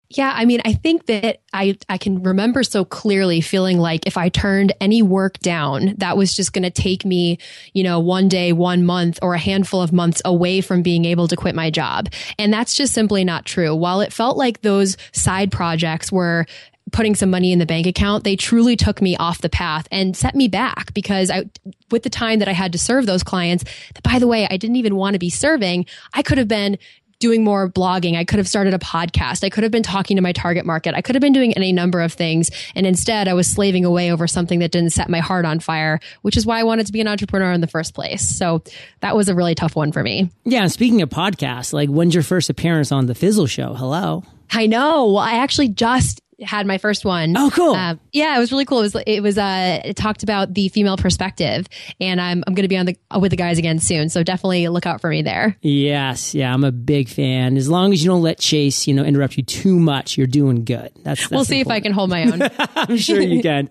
Yeah, 0.10 0.32
I 0.36 0.46
mean, 0.46 0.62
I 0.64 0.74
think 0.74 1.08
that 1.08 1.42
I 1.52 1.78
I 1.90 1.98
can 1.98 2.22
remember 2.22 2.64
so 2.64 2.86
clearly 2.86 3.42
feeling 3.42 3.80
like 3.80 4.06
if 4.06 4.18
I 4.18 4.30
turned 4.30 4.72
any 4.80 5.02
work 5.02 5.40
down, 5.40 5.96
that 5.98 6.16
was 6.16 6.36
just 6.36 6.54
going 6.54 6.64
to 6.64 6.70
take 6.70 7.06
me, 7.06 7.40
you 7.74 7.84
know, 7.84 8.00
one 8.00 8.28
day, 8.28 8.54
one 8.54 8.86
month, 8.86 9.18
or 9.24 9.34
a 9.34 9.40
handful 9.40 9.82
of 9.82 9.92
months 9.92 10.22
away 10.24 10.62
from 10.62 10.84
being 10.84 11.06
able 11.06 11.28
to 11.28 11.36
quit 11.36 11.56
my 11.56 11.72
job. 11.72 12.10
And 12.38 12.54
that's 12.54 12.76
just 12.76 12.94
simply 12.94 13.24
not 13.24 13.46
true. 13.46 13.76
While 13.76 14.02
it 14.02 14.14
felt 14.14 14.38
like 14.38 14.62
those 14.62 14.96
side 15.12 15.52
projects 15.52 16.12
were 16.12 16.46
putting 16.92 17.16
some 17.16 17.32
money 17.32 17.52
in 17.52 17.58
the 17.58 17.66
bank 17.66 17.88
account, 17.88 18.24
they 18.24 18.36
truly 18.36 18.76
took 18.76 19.02
me 19.02 19.18
off 19.18 19.42
the 19.42 19.50
path 19.50 19.88
and 19.92 20.16
set 20.16 20.36
me 20.36 20.48
back 20.48 20.94
because 20.94 21.32
I, 21.32 21.46
with 21.90 22.04
the 22.04 22.12
time 22.12 22.40
that 22.40 22.48
I 22.48 22.54
had 22.54 22.72
to 22.74 22.78
serve 22.78 23.08
those 23.08 23.24
clients, 23.24 23.64
that 23.96 24.04
by 24.04 24.20
the 24.20 24.28
way, 24.28 24.48
I 24.50 24.58
didn't 24.58 24.76
even 24.76 24.96
want 24.96 25.14
to 25.14 25.20
be 25.20 25.32
serving, 25.32 25.88
I 26.14 26.22
could 26.22 26.38
have 26.38 26.48
been 26.48 26.78
doing 27.20 27.44
more 27.44 27.70
blogging. 27.70 28.18
I 28.18 28.24
could 28.24 28.38
have 28.40 28.48
started 28.48 28.74
a 28.74 28.80
podcast. 28.80 29.44
I 29.44 29.50
could 29.50 29.64
have 29.64 29.72
been 29.72 29.84
talking 29.84 30.18
to 30.18 30.22
my 30.22 30.32
target 30.32 30.66
market. 30.66 30.96
I 30.96 31.02
could 31.02 31.16
have 31.16 31.22
been 31.22 31.34
doing 31.34 31.54
any 31.54 31.72
number 31.72 32.02
of 32.02 32.14
things. 32.14 32.52
And 32.76 32.86
instead, 32.86 33.28
I 33.28 33.34
was 33.34 33.48
slaving 33.48 33.86
away 33.86 34.12
over 34.12 34.28
something 34.28 34.60
that 34.60 34.72
didn't 34.72 34.92
set 34.92 35.10
my 35.10 35.20
heart 35.20 35.46
on 35.46 35.60
fire, 35.60 36.00
which 36.22 36.38
is 36.38 36.46
why 36.46 36.60
I 36.60 36.64
wanted 36.64 36.88
to 36.88 36.94
be 36.94 37.02
an 37.02 37.08
entrepreneur 37.08 37.52
in 37.52 37.62
the 37.62 37.68
first 37.68 37.94
place. 37.94 38.28
So 38.28 38.64
that 39.00 39.16
was 39.16 39.30
a 39.30 39.36
really 39.36 39.56
tough 39.56 39.76
one 39.76 39.92
for 39.92 40.04
me. 40.04 40.30
Yeah. 40.44 40.64
And 40.64 40.72
speaking 40.72 41.02
of 41.02 41.10
podcasts, 41.10 41.74
like 41.74 41.90
when's 41.90 42.14
your 42.14 42.24
first 42.24 42.50
appearance 42.50 42.92
on 42.92 43.06
the 43.06 43.16
Fizzle 43.16 43.48
Show? 43.48 43.74
Hello. 43.74 44.24
I 44.52 44.68
know. 44.68 45.08
Well, 45.08 45.18
I 45.18 45.34
actually 45.40 45.70
just 45.70 46.22
had 46.42 46.68
my 46.68 46.78
first 46.78 47.06
one. 47.06 47.36
Oh, 47.38 47.50
cool. 47.54 47.74
Uh, 47.74 47.96
yeah, 48.12 48.36
it 48.36 48.40
was 48.40 48.52
really 48.52 48.66
cool. 48.66 48.80
It 48.80 48.94
was, 48.94 49.04
it 49.08 49.24
was, 49.24 49.38
uh, 49.38 49.82
it 49.84 49.96
talked 49.96 50.24
about 50.24 50.54
the 50.54 50.70
female 50.70 50.98
perspective 50.98 51.68
and 52.00 52.20
I'm, 52.20 52.44
I'm 52.46 52.54
going 52.54 52.64
to 52.64 52.70
be 52.70 52.78
on 52.78 52.86
the, 52.86 52.98
with 53.20 53.32
the 53.32 53.38
guys 53.38 53.58
again 53.58 53.80
soon. 53.80 54.10
So 54.10 54.24
definitely 54.24 54.68
look 54.68 54.86
out 54.86 55.02
for 55.02 55.10
me 55.10 55.22
there. 55.22 55.58
Yes. 55.62 56.36
Yeah. 56.36 56.54
I'm 56.54 56.64
a 56.64 56.72
big 56.72 57.10
fan. 57.10 57.58
As 57.58 57.70
long 57.70 57.94
as 57.94 58.04
you 58.04 58.10
don't 58.10 58.22
let 58.22 58.40
Chase, 58.40 58.88
you 58.88 58.94
know, 58.94 59.04
interrupt 59.04 59.38
you 59.38 59.44
too 59.44 59.80
much, 59.80 60.18
you're 60.18 60.28
doing 60.28 60.66
good. 60.66 60.92
That's, 61.04 61.22
that's 61.22 61.32
we'll 61.32 61.46
see 61.46 61.62
important. 61.62 61.68
if 61.68 61.72
I 61.72 61.80
can 61.82 61.94
hold 61.94 62.10
my 62.10 62.24
own. 62.26 62.42
I'm 62.76 62.98
sure 62.98 63.22
you 63.22 63.42
can. 63.42 63.70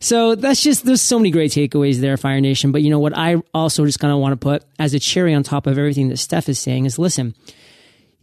So 0.00 0.36
that's 0.36 0.62
just, 0.62 0.84
there's 0.84 1.02
so 1.02 1.18
many 1.18 1.30
great 1.30 1.50
takeaways 1.50 1.98
there, 1.98 2.16
Fire 2.16 2.40
Nation. 2.40 2.70
But 2.70 2.82
you 2.82 2.90
know 2.90 3.00
what 3.00 3.16
I 3.16 3.42
also 3.52 3.84
just 3.84 3.98
kind 3.98 4.12
of 4.12 4.20
want 4.20 4.32
to 4.32 4.36
put 4.36 4.64
as 4.78 4.94
a 4.94 5.00
cherry 5.00 5.34
on 5.34 5.42
top 5.42 5.66
of 5.66 5.76
everything 5.76 6.08
that 6.08 6.18
Steph 6.18 6.48
is 6.48 6.58
saying 6.58 6.86
is 6.86 6.98
listen, 6.98 7.34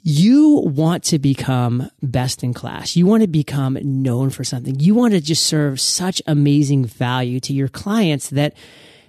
you 0.07 0.61
want 0.67 1.03
to 1.03 1.17
become 1.17 1.89
best 2.03 2.43
in 2.43 2.53
class. 2.53 2.95
You 2.95 3.07
want 3.07 3.21
to 3.21 3.27
become 3.27 3.75
known 3.81 4.29
for 4.29 4.43
something. 4.43 4.79
You 4.79 4.93
want 4.93 5.15
to 5.15 5.19
just 5.19 5.47
serve 5.47 5.81
such 5.81 6.21
amazing 6.27 6.85
value 6.85 7.39
to 7.39 7.53
your 7.53 7.67
clients 7.67 8.29
that 8.29 8.53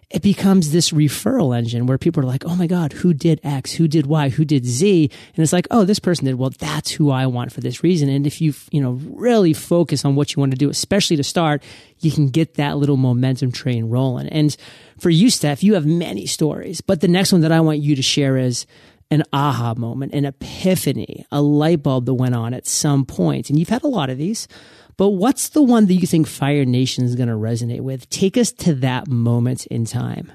it 0.08 0.22
becomes 0.22 0.70
this 0.70 0.92
referral 0.92 1.54
engine 1.54 1.84
where 1.84 1.98
people 1.98 2.22
are 2.22 2.26
like, 2.26 2.46
Oh 2.46 2.56
my 2.56 2.66
God, 2.66 2.94
who 2.94 3.12
did 3.12 3.40
X? 3.44 3.72
Who 3.72 3.88
did 3.88 4.06
Y? 4.06 4.30
Who 4.30 4.46
did 4.46 4.64
Z? 4.64 5.10
And 5.34 5.42
it's 5.42 5.52
like, 5.52 5.66
Oh, 5.70 5.84
this 5.84 5.98
person 5.98 6.24
did. 6.24 6.36
Well, 6.36 6.52
that's 6.58 6.92
who 6.92 7.10
I 7.10 7.26
want 7.26 7.52
for 7.52 7.60
this 7.60 7.82
reason. 7.82 8.08
And 8.08 8.26
if 8.26 8.40
you, 8.40 8.54
you 8.70 8.80
know, 8.80 8.92
really 9.04 9.52
focus 9.52 10.02
on 10.02 10.16
what 10.16 10.34
you 10.34 10.40
want 10.40 10.52
to 10.52 10.58
do, 10.58 10.70
especially 10.70 11.16
to 11.16 11.24
start, 11.24 11.62
you 12.00 12.10
can 12.10 12.30
get 12.30 12.54
that 12.54 12.78
little 12.78 12.96
momentum 12.96 13.52
train 13.52 13.90
rolling. 13.90 14.30
And 14.30 14.56
for 14.98 15.10
you, 15.10 15.28
Steph, 15.28 15.62
you 15.62 15.74
have 15.74 15.84
many 15.84 16.24
stories, 16.24 16.80
but 16.80 17.02
the 17.02 17.08
next 17.08 17.32
one 17.32 17.42
that 17.42 17.52
I 17.52 17.60
want 17.60 17.80
you 17.80 17.96
to 17.96 18.02
share 18.02 18.38
is, 18.38 18.64
an 19.10 19.22
aha 19.32 19.74
moment, 19.76 20.12
an 20.12 20.24
epiphany, 20.24 21.26
a 21.30 21.40
light 21.40 21.82
bulb 21.82 22.06
that 22.06 22.14
went 22.14 22.34
on 22.34 22.54
at 22.54 22.66
some 22.66 23.04
point. 23.04 23.50
And 23.50 23.58
you've 23.58 23.68
had 23.68 23.84
a 23.84 23.88
lot 23.88 24.10
of 24.10 24.18
these, 24.18 24.48
but 24.96 25.10
what's 25.10 25.50
the 25.50 25.62
one 25.62 25.86
that 25.86 25.94
you 25.94 26.06
think 26.06 26.26
Fire 26.26 26.64
Nation 26.64 27.04
is 27.04 27.14
going 27.14 27.28
to 27.28 27.34
resonate 27.34 27.82
with? 27.82 28.08
Take 28.10 28.36
us 28.36 28.52
to 28.52 28.74
that 28.76 29.08
moment 29.08 29.66
in 29.66 29.84
time. 29.84 30.32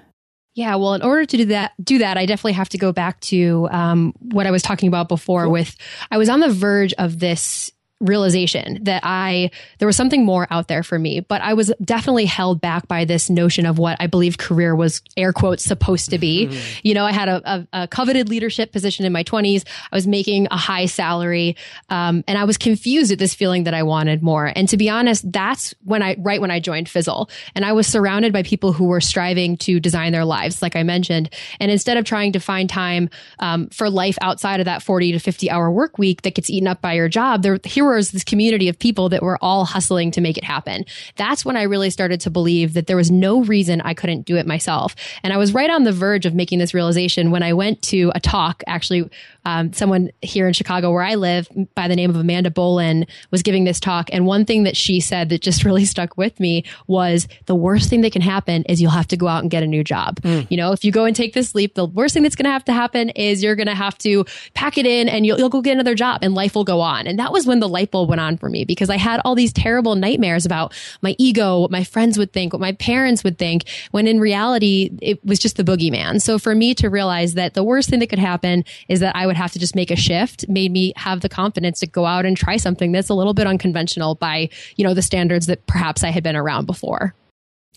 Yeah, 0.54 0.76
well, 0.76 0.94
in 0.94 1.02
order 1.02 1.26
to 1.26 1.38
do 1.38 1.46
that, 1.46 1.72
do 1.82 2.00
that, 2.00 2.18
I 2.18 2.26
definitely 2.26 2.54
have 2.54 2.70
to 2.70 2.78
go 2.78 2.92
back 2.92 3.22
to 3.22 3.70
um, 3.72 4.14
what 4.20 4.46
I 4.46 4.52
was 4.52 4.62
talking 4.62 4.90
about 4.90 5.08
before. 5.08 5.44
Cool. 5.44 5.54
With 5.54 5.76
I 6.10 6.18
was 6.18 6.28
on 6.28 6.42
the 6.42 6.50
verge 6.50 6.94
of 6.94 7.20
this 7.20 7.72
realization 8.02 8.84
that 8.84 9.02
I, 9.06 9.52
there 9.80 9.88
was 9.88 9.96
something 9.96 10.26
more 10.26 10.48
out 10.50 10.68
there 10.68 10.84
for 10.84 11.00
me, 11.00 11.22
but 11.22 11.42
I 11.42 11.54
was 11.54 11.72
definitely 11.84 12.26
held 12.26 12.60
back 12.60 12.88
by 12.88 13.06
this 13.06 13.30
notion 13.30 13.66
of 13.66 13.78
what 13.78 13.98
I 14.00 14.08
believe 14.08 14.38
career 14.38 14.76
was 14.76 15.02
air 15.16 15.32
quotes 15.34 15.64
supposed 15.64 16.10
to 16.10 16.18
be. 16.18 16.48
Mm-hmm. 16.48 16.80
You 16.84 16.94
know, 16.94 17.06
I 17.06 17.12
had 17.12 17.30
a, 17.30 17.42
a, 17.46 17.68
a, 17.84 17.88
coveted 17.88 18.30
leadership 18.30 18.72
position 18.72 19.06
in 19.06 19.14
my 19.14 19.24
twenties. 19.24 19.64
I 19.92 19.96
was 19.96 20.08
making 20.08 20.48
a 20.52 20.58
high 20.58 20.86
salary. 20.86 21.56
Um, 21.90 22.24
and 22.28 22.38
I 22.38 22.44
was 22.44 22.58
confused 22.58 23.12
at 23.12 23.20
this 23.20 23.34
feeling 23.34 23.64
that 23.66 23.74
I 23.74 23.84
wanted 23.84 24.24
more. 24.24 24.52
And 24.56 24.68
to 24.70 24.78
be 24.78 24.90
honest, 24.90 25.32
that's 25.32 25.74
when 25.84 26.02
I, 26.02 26.16
right 26.20 26.42
when 26.42 26.52
I 26.52 26.60
joined 26.60 26.90
Fizzle 26.90 27.30
and 27.56 27.66
I 27.66 27.74
was 27.74 27.88
surrounded 27.88 28.34
by 28.34 28.44
people 28.44 28.74
who 28.74 28.86
were 28.86 29.02
striving 29.02 29.58
to 29.58 29.80
design 29.80 30.12
their 30.12 30.26
lives, 30.26 30.62
like 30.62 30.76
I 30.76 30.84
mentioned. 30.84 31.30
And 31.60 31.72
instead 31.72 31.98
of 31.98 32.06
trying 32.06 32.34
to 32.34 32.40
find 32.40 32.70
time, 32.70 33.10
um, 33.40 33.68
for 33.70 33.90
life 33.90 34.18
outside 34.22 34.60
of 34.60 34.66
that 34.66 34.82
40 34.82 35.14
to 35.14 35.20
50 35.20 35.50
hour 35.50 35.72
work 35.72 35.98
week 35.98 36.22
that 36.24 36.36
gets 36.36 36.50
eaten 36.50 36.68
up 36.68 36.82
by 36.82 36.94
your 36.94 37.10
job, 37.10 37.44
there, 37.44 37.60
here 37.64 37.86
was 37.96 38.12
this 38.12 38.24
community 38.24 38.70
of 38.70 38.78
people 38.80 39.10
that 39.10 39.22
were 39.24 39.38
all 39.42 39.66
hustling 39.66 40.12
to 40.12 40.22
make 40.22 40.38
it 40.38 40.44
happen. 40.44 40.86
That's 41.16 41.46
when 41.46 41.58
I 41.58 41.64
really 41.64 41.90
started 41.90 42.22
to 42.22 42.30
believe 42.30 42.74
that 42.74 42.88
there 42.88 42.98
was 42.98 43.12
no 43.12 43.44
reason 43.44 43.82
I 43.82 43.94
couldn't 43.94 44.26
do 44.26 44.38
it 44.38 44.48
myself. 44.48 44.96
And 45.24 45.34
I 45.34 45.38
was 45.38 45.54
right 45.54 45.70
on 45.70 45.84
the 45.84 45.92
verge 45.92 46.26
of 46.26 46.34
making 46.34 46.60
this 46.60 46.74
realization 46.74 47.32
when 47.32 47.44
I 47.44 47.54
went 47.54 47.82
to 47.84 48.12
a 48.16 48.20
talk, 48.20 48.64
actually, 48.68 49.10
um, 49.46 49.74
someone 49.74 50.12
here 50.22 50.48
in 50.48 50.54
Chicago 50.54 50.92
where 50.92 51.04
I 51.04 51.16
live 51.16 51.48
by 51.76 51.88
the 51.88 51.96
name 51.96 52.10
of 52.10 52.16
Amanda 52.16 52.50
Bolin 52.50 53.08
was 53.32 53.42
giving 53.42 53.64
this 53.64 53.80
talk. 53.80 54.10
And 54.12 54.26
one 54.26 54.46
thing 54.46 54.64
that 54.64 54.78
she 54.78 55.00
said 55.00 55.30
that 55.30 55.42
just 55.42 55.64
really 55.66 55.86
stuck 55.86 56.18
with 56.18 56.40
me 56.40 56.64
was 56.88 57.28
the 57.46 57.56
worst 57.56 57.90
thing 57.90 58.02
that 58.02 58.12
can 58.12 58.22
happen 58.22 58.64
is 58.64 58.82
you'll 58.82 58.92
have 58.92 59.08
to 59.08 59.18
go 59.18 59.28
out 59.28 59.42
and 59.42 59.52
get 59.52 59.64
a 59.64 59.68
new 59.68 59.84
job. 59.84 60.20
Mm. 60.22 60.48
You 60.50 60.58
know, 60.58 60.72
if 60.72 60.84
you 60.84 60.92
go 60.92 61.06
and 61.06 61.16
take 61.16 61.34
this 61.34 61.56
leap, 61.56 61.76
the 61.76 61.86
worst 61.86 62.14
thing 62.14 62.24
that's 62.24 62.36
going 62.36 62.46
to 62.46 62.52
have 62.52 62.66
to 62.66 62.74
happen 62.74 63.10
is 63.10 63.44
you're 63.44 63.56
going 63.56 63.68
to 63.68 63.76
have 63.76 63.98
to 64.00 64.26
pack 64.54 64.78
it 64.78 64.86
in 64.86 65.10
and 65.10 65.26
you'll, 65.26 65.38
you'll 65.38 65.50
go 65.50 65.62
get 65.62 65.74
another 65.74 65.96
job 65.96 66.20
and 66.22 66.34
life 66.34 66.56
will 66.56 66.64
go 66.64 66.80
on. 66.80 67.08
And 67.08 67.18
that 67.20 67.32
was 67.32 67.46
when 67.46 67.60
the 67.60 67.70
light 67.70 67.92
bulb 67.92 68.10
went 68.10 68.22
on 68.22 68.38
for 68.38 68.50
me 68.50 68.66
because 68.66 68.90
I 68.90 68.98
had 68.98 69.22
all 69.26 69.36
these 69.36 69.54
terrible 69.54 69.96
nightmares 69.96 70.46
about 70.46 70.74
my 71.02 71.16
ego, 71.18 71.60
what 71.60 71.72
my 71.72 71.84
friends 71.84 72.18
would 72.18 72.34
think, 72.34 72.54
what 72.54 72.62
my 72.62 72.74
parents 72.74 73.24
would 73.24 73.38
think, 73.38 73.64
when 73.92 74.08
in 74.08 74.20
reality, 74.20 74.92
it 75.02 75.24
was 75.26 75.40
just 75.40 75.58
the 75.58 75.64
boogeyman. 75.64 76.22
So 76.22 76.38
for 76.38 76.54
me 76.56 76.74
to 76.76 76.90
realize 76.90 77.34
that 77.36 77.54
the 77.54 77.64
worst 77.64 77.90
thing 77.90 78.00
that 78.00 78.08
could 78.08 78.20
happen 78.20 78.64
is 78.88 79.00
that 79.00 79.16
I 79.16 79.31
would 79.32 79.38
have 79.38 79.54
to 79.54 79.60
just 79.60 79.76
make 79.76 79.92
a 79.92 79.96
shift 79.96 80.48
made 80.50 80.72
me 80.72 80.92
have 80.98 81.22
the 81.22 81.30
confidence 81.30 81.80
to 81.80 81.88
go 81.88 82.06
out 82.06 82.26
and 82.26 82.36
try 82.36 82.58
something 82.58 82.92
that's 82.92 83.08
a 83.08 83.14
little 83.14 83.34
bit 83.34 83.48
unconventional 83.48 84.16
by, 84.16 84.50
you 84.76 84.84
know, 84.84 84.94
the 84.94 85.02
standards 85.02 85.46
that 85.48 85.66
perhaps 85.68 86.04
I 86.04 86.10
had 86.10 86.22
been 86.22 86.36
around 86.36 86.66
before. 86.66 87.16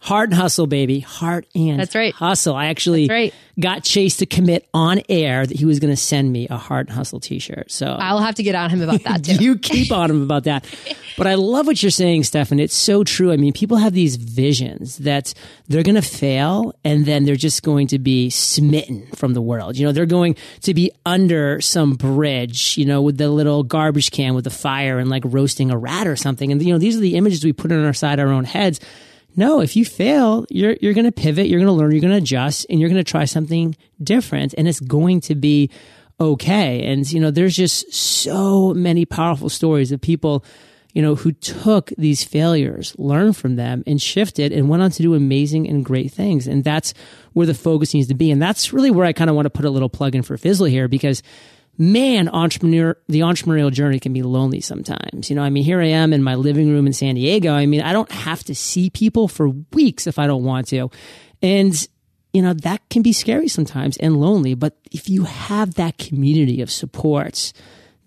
Heart 0.04 0.32
and 0.32 0.38
hustle, 0.38 0.66
baby. 0.66 1.00
Heart 1.00 1.46
and 1.54 1.80
That's 1.80 1.94
right. 1.94 2.12
hustle. 2.12 2.54
I 2.54 2.66
actually 2.66 3.08
right. 3.08 3.32
got 3.58 3.84
Chase 3.84 4.18
to 4.18 4.26
commit 4.26 4.68
on 4.75 5.00
air 5.08 5.46
that 5.46 5.56
he 5.56 5.64
was 5.64 5.80
going 5.80 5.94
to 5.94 5.96
send 5.96 6.30
me 6.30 6.46
a 6.50 6.58
heart 6.58 6.88
and 6.88 6.94
hustle 6.94 7.20
t-shirt. 7.20 7.70
So 7.70 7.87
I'll 7.87 8.18
have 8.18 8.34
to 8.34 8.42
get 8.42 8.54
on 8.54 8.68
him 8.68 8.82
about 8.82 9.02
that 9.04 9.25
too. 9.25 9.37
you 9.42 9.56
keep 9.56 9.90
on 9.90 10.11
him 10.11 10.23
about 10.23 10.44
that. 10.44 10.66
But 11.16 11.28
I 11.28 11.34
love 11.37 11.68
what 11.68 11.80
you're 11.80 11.92
saying, 11.92 12.25
Stefan. 12.25 12.58
It's 12.58 12.75
so 12.75 13.04
true. 13.04 13.30
I 13.30 13.37
mean, 13.37 13.52
people 13.52 13.76
have 13.76 13.92
these 13.92 14.16
visions 14.16 14.99
that 14.99 15.32
they're 15.68 15.84
going 15.84 15.94
to 15.94 16.02
fail 16.02 16.75
and 16.82 17.06
then 17.06 17.25
they're 17.25 17.37
just 17.37 17.62
going 17.62 17.87
to 17.87 18.00
be 18.00 18.30
smitten 18.30 19.06
from 19.14 19.32
the 19.32 19.40
world. 19.40 19.76
You 19.76 19.87
know, 19.87 19.92
they're 19.92 20.06
going 20.06 20.34
to 20.62 20.75
be 20.75 20.90
under 21.06 21.61
some 21.61 21.94
bridge, 21.94 22.76
you 22.76 22.84
know, 22.84 23.00
with 23.00 23.16
the 23.16 23.30
little 23.30 23.62
garbage 23.62 24.11
can 24.11 24.34
with 24.34 24.42
the 24.42 24.50
fire 24.50 24.99
and 24.99 25.08
like 25.08 25.23
roasting 25.25 25.70
a 25.70 25.78
rat 25.78 26.08
or 26.08 26.16
something. 26.16 26.50
And, 26.50 26.61
you 26.61 26.73
know, 26.73 26.80
these 26.80 26.96
are 26.96 27.00
the 27.00 27.14
images 27.14 27.44
we 27.44 27.52
put 27.52 27.70
on 27.70 27.84
our 27.84 27.94
side, 27.94 28.18
our 28.18 28.32
own 28.32 28.42
heads 28.42 28.80
no, 29.37 29.61
if 29.61 29.76
you 29.76 29.85
fail, 29.85 30.47
you're, 30.50 30.76
you're 30.81 30.95
going 30.95 31.05
to 31.05 31.12
pivot, 31.12 31.47
you're 31.47 31.61
going 31.61 31.67
to 31.67 31.73
learn, 31.73 31.91
you're 31.91 32.00
going 32.00 32.12
to 32.12 32.19
adjust, 32.19 32.67
and 32.71 32.81
you're 32.81 32.88
going 32.88 33.03
to 33.03 33.11
try 33.11 33.25
something 33.25 33.76
different. 34.03 34.55
And 34.57 34.69
it's 34.69 34.81
going 34.81 35.21
to 35.23 35.35
be 35.35 35.71
okay. 36.21 36.85
And, 36.85 37.11
you 37.11 37.21
know, 37.21 37.31
there's 37.31 37.57
just 37.57 37.93
so 37.93 38.73
many 38.75 39.05
powerful 39.05 39.49
stories 39.49 39.93
of 39.93 40.00
people, 40.00 40.45
you 40.93 41.03
know, 41.03 41.14
who 41.14 41.33
took 41.33 41.91
these 41.99 42.23
failures, 42.23 42.95
learned 42.99 43.37
from 43.37 43.57
them 43.57 43.83
and 43.87 44.00
shifted 44.00 44.53
and 44.53 44.69
went 44.69 44.83
on 44.83 44.91
to 44.93 45.03
do 45.03 45.14
amazing 45.14 45.69
and 45.69 45.85
great 45.85 46.12
things. 46.12 46.47
And 46.47 46.62
that's 46.62 46.95
where 47.33 47.47
the 47.47 47.55
focus 47.55 47.95
needs 47.95 48.09
to 48.09 48.14
be. 48.14 48.31
And 48.31 48.41
that's 48.41 48.73
really 48.73 48.91
where 48.91 49.07
I 49.07 49.12
kind 49.12 49.31
of 49.31 49.37
want 49.37 49.47
to 49.47 49.50
put 49.50 49.64
a 49.64 49.71
little 49.71 49.88
plug 49.88 50.14
in 50.14 50.23
for 50.23 50.37
Fizzle 50.37 50.67
here 50.67 50.88
because 50.88 51.23
man, 51.76 52.28
entrepreneur, 52.28 52.97
the 53.09 53.21
entrepreneurial 53.21 53.73
journey 53.73 53.99
can 53.99 54.12
be 54.12 54.23
lonely 54.23 54.61
sometimes. 54.61 55.28
You 55.28 55.37
know, 55.37 55.43
I 55.43 55.50
mean, 55.50 55.64
here 55.64 55.81
I 55.81 55.87
am 55.87 56.12
in 56.12 56.23
my 56.23 56.35
living 56.35 56.71
room 56.71 56.87
in 56.87 56.93
San 56.93 57.16
Diego. 57.16 57.52
I 57.52 57.66
mean, 57.66 57.81
I 57.81 57.93
don't 57.93 58.11
have 58.12 58.45
to 58.45 58.54
see 58.54 58.90
people 58.90 59.28
for 59.28 59.49
weeks 59.73 60.07
if 60.07 60.19
I 60.19 60.26
don't 60.26 60.45
want 60.45 60.69
to. 60.69 60.90
And, 61.43 61.88
you 62.33 62.43
know, 62.43 62.54
that 62.54 62.88
can 62.90 63.02
be 63.02 63.12
scary 63.12 63.49
sometimes 63.49 63.97
and 63.97 64.21
lonely. 64.21 64.54
But 64.54 64.76
if 64.93 65.09
you 65.09 65.25
have 65.25 65.75
that 65.75 65.99
community 65.99 66.61
of 66.62 66.71
supports, 66.71 67.52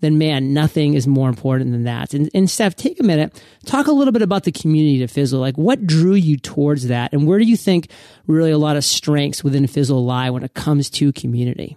then 0.00 0.16
man, 0.16 0.54
nothing 0.54 0.94
is 0.94 1.06
more 1.06 1.28
important 1.28 1.72
than 1.72 1.84
that. 1.84 2.14
And, 2.14 2.30
and 2.32 2.48
Steph, 2.48 2.76
take 2.76 3.00
a 3.00 3.02
minute, 3.02 3.42
talk 3.66 3.86
a 3.86 3.92
little 3.92 4.12
bit 4.12 4.22
about 4.22 4.44
the 4.44 4.52
community 4.52 4.98
to 5.00 5.08
Fizzle. 5.08 5.40
Like 5.40 5.58
what 5.58 5.86
drew 5.86 6.14
you 6.14 6.36
towards 6.36 6.86
that? 6.88 7.12
And 7.12 7.26
where 7.26 7.38
do 7.38 7.44
you 7.44 7.56
think 7.56 7.90
really 8.26 8.50
a 8.50 8.58
lot 8.58 8.76
of 8.76 8.84
strengths 8.84 9.42
within 9.42 9.66
Fizzle 9.66 10.04
lie 10.04 10.30
when 10.30 10.44
it 10.44 10.54
comes 10.54 10.88
to 10.90 11.12
community? 11.12 11.76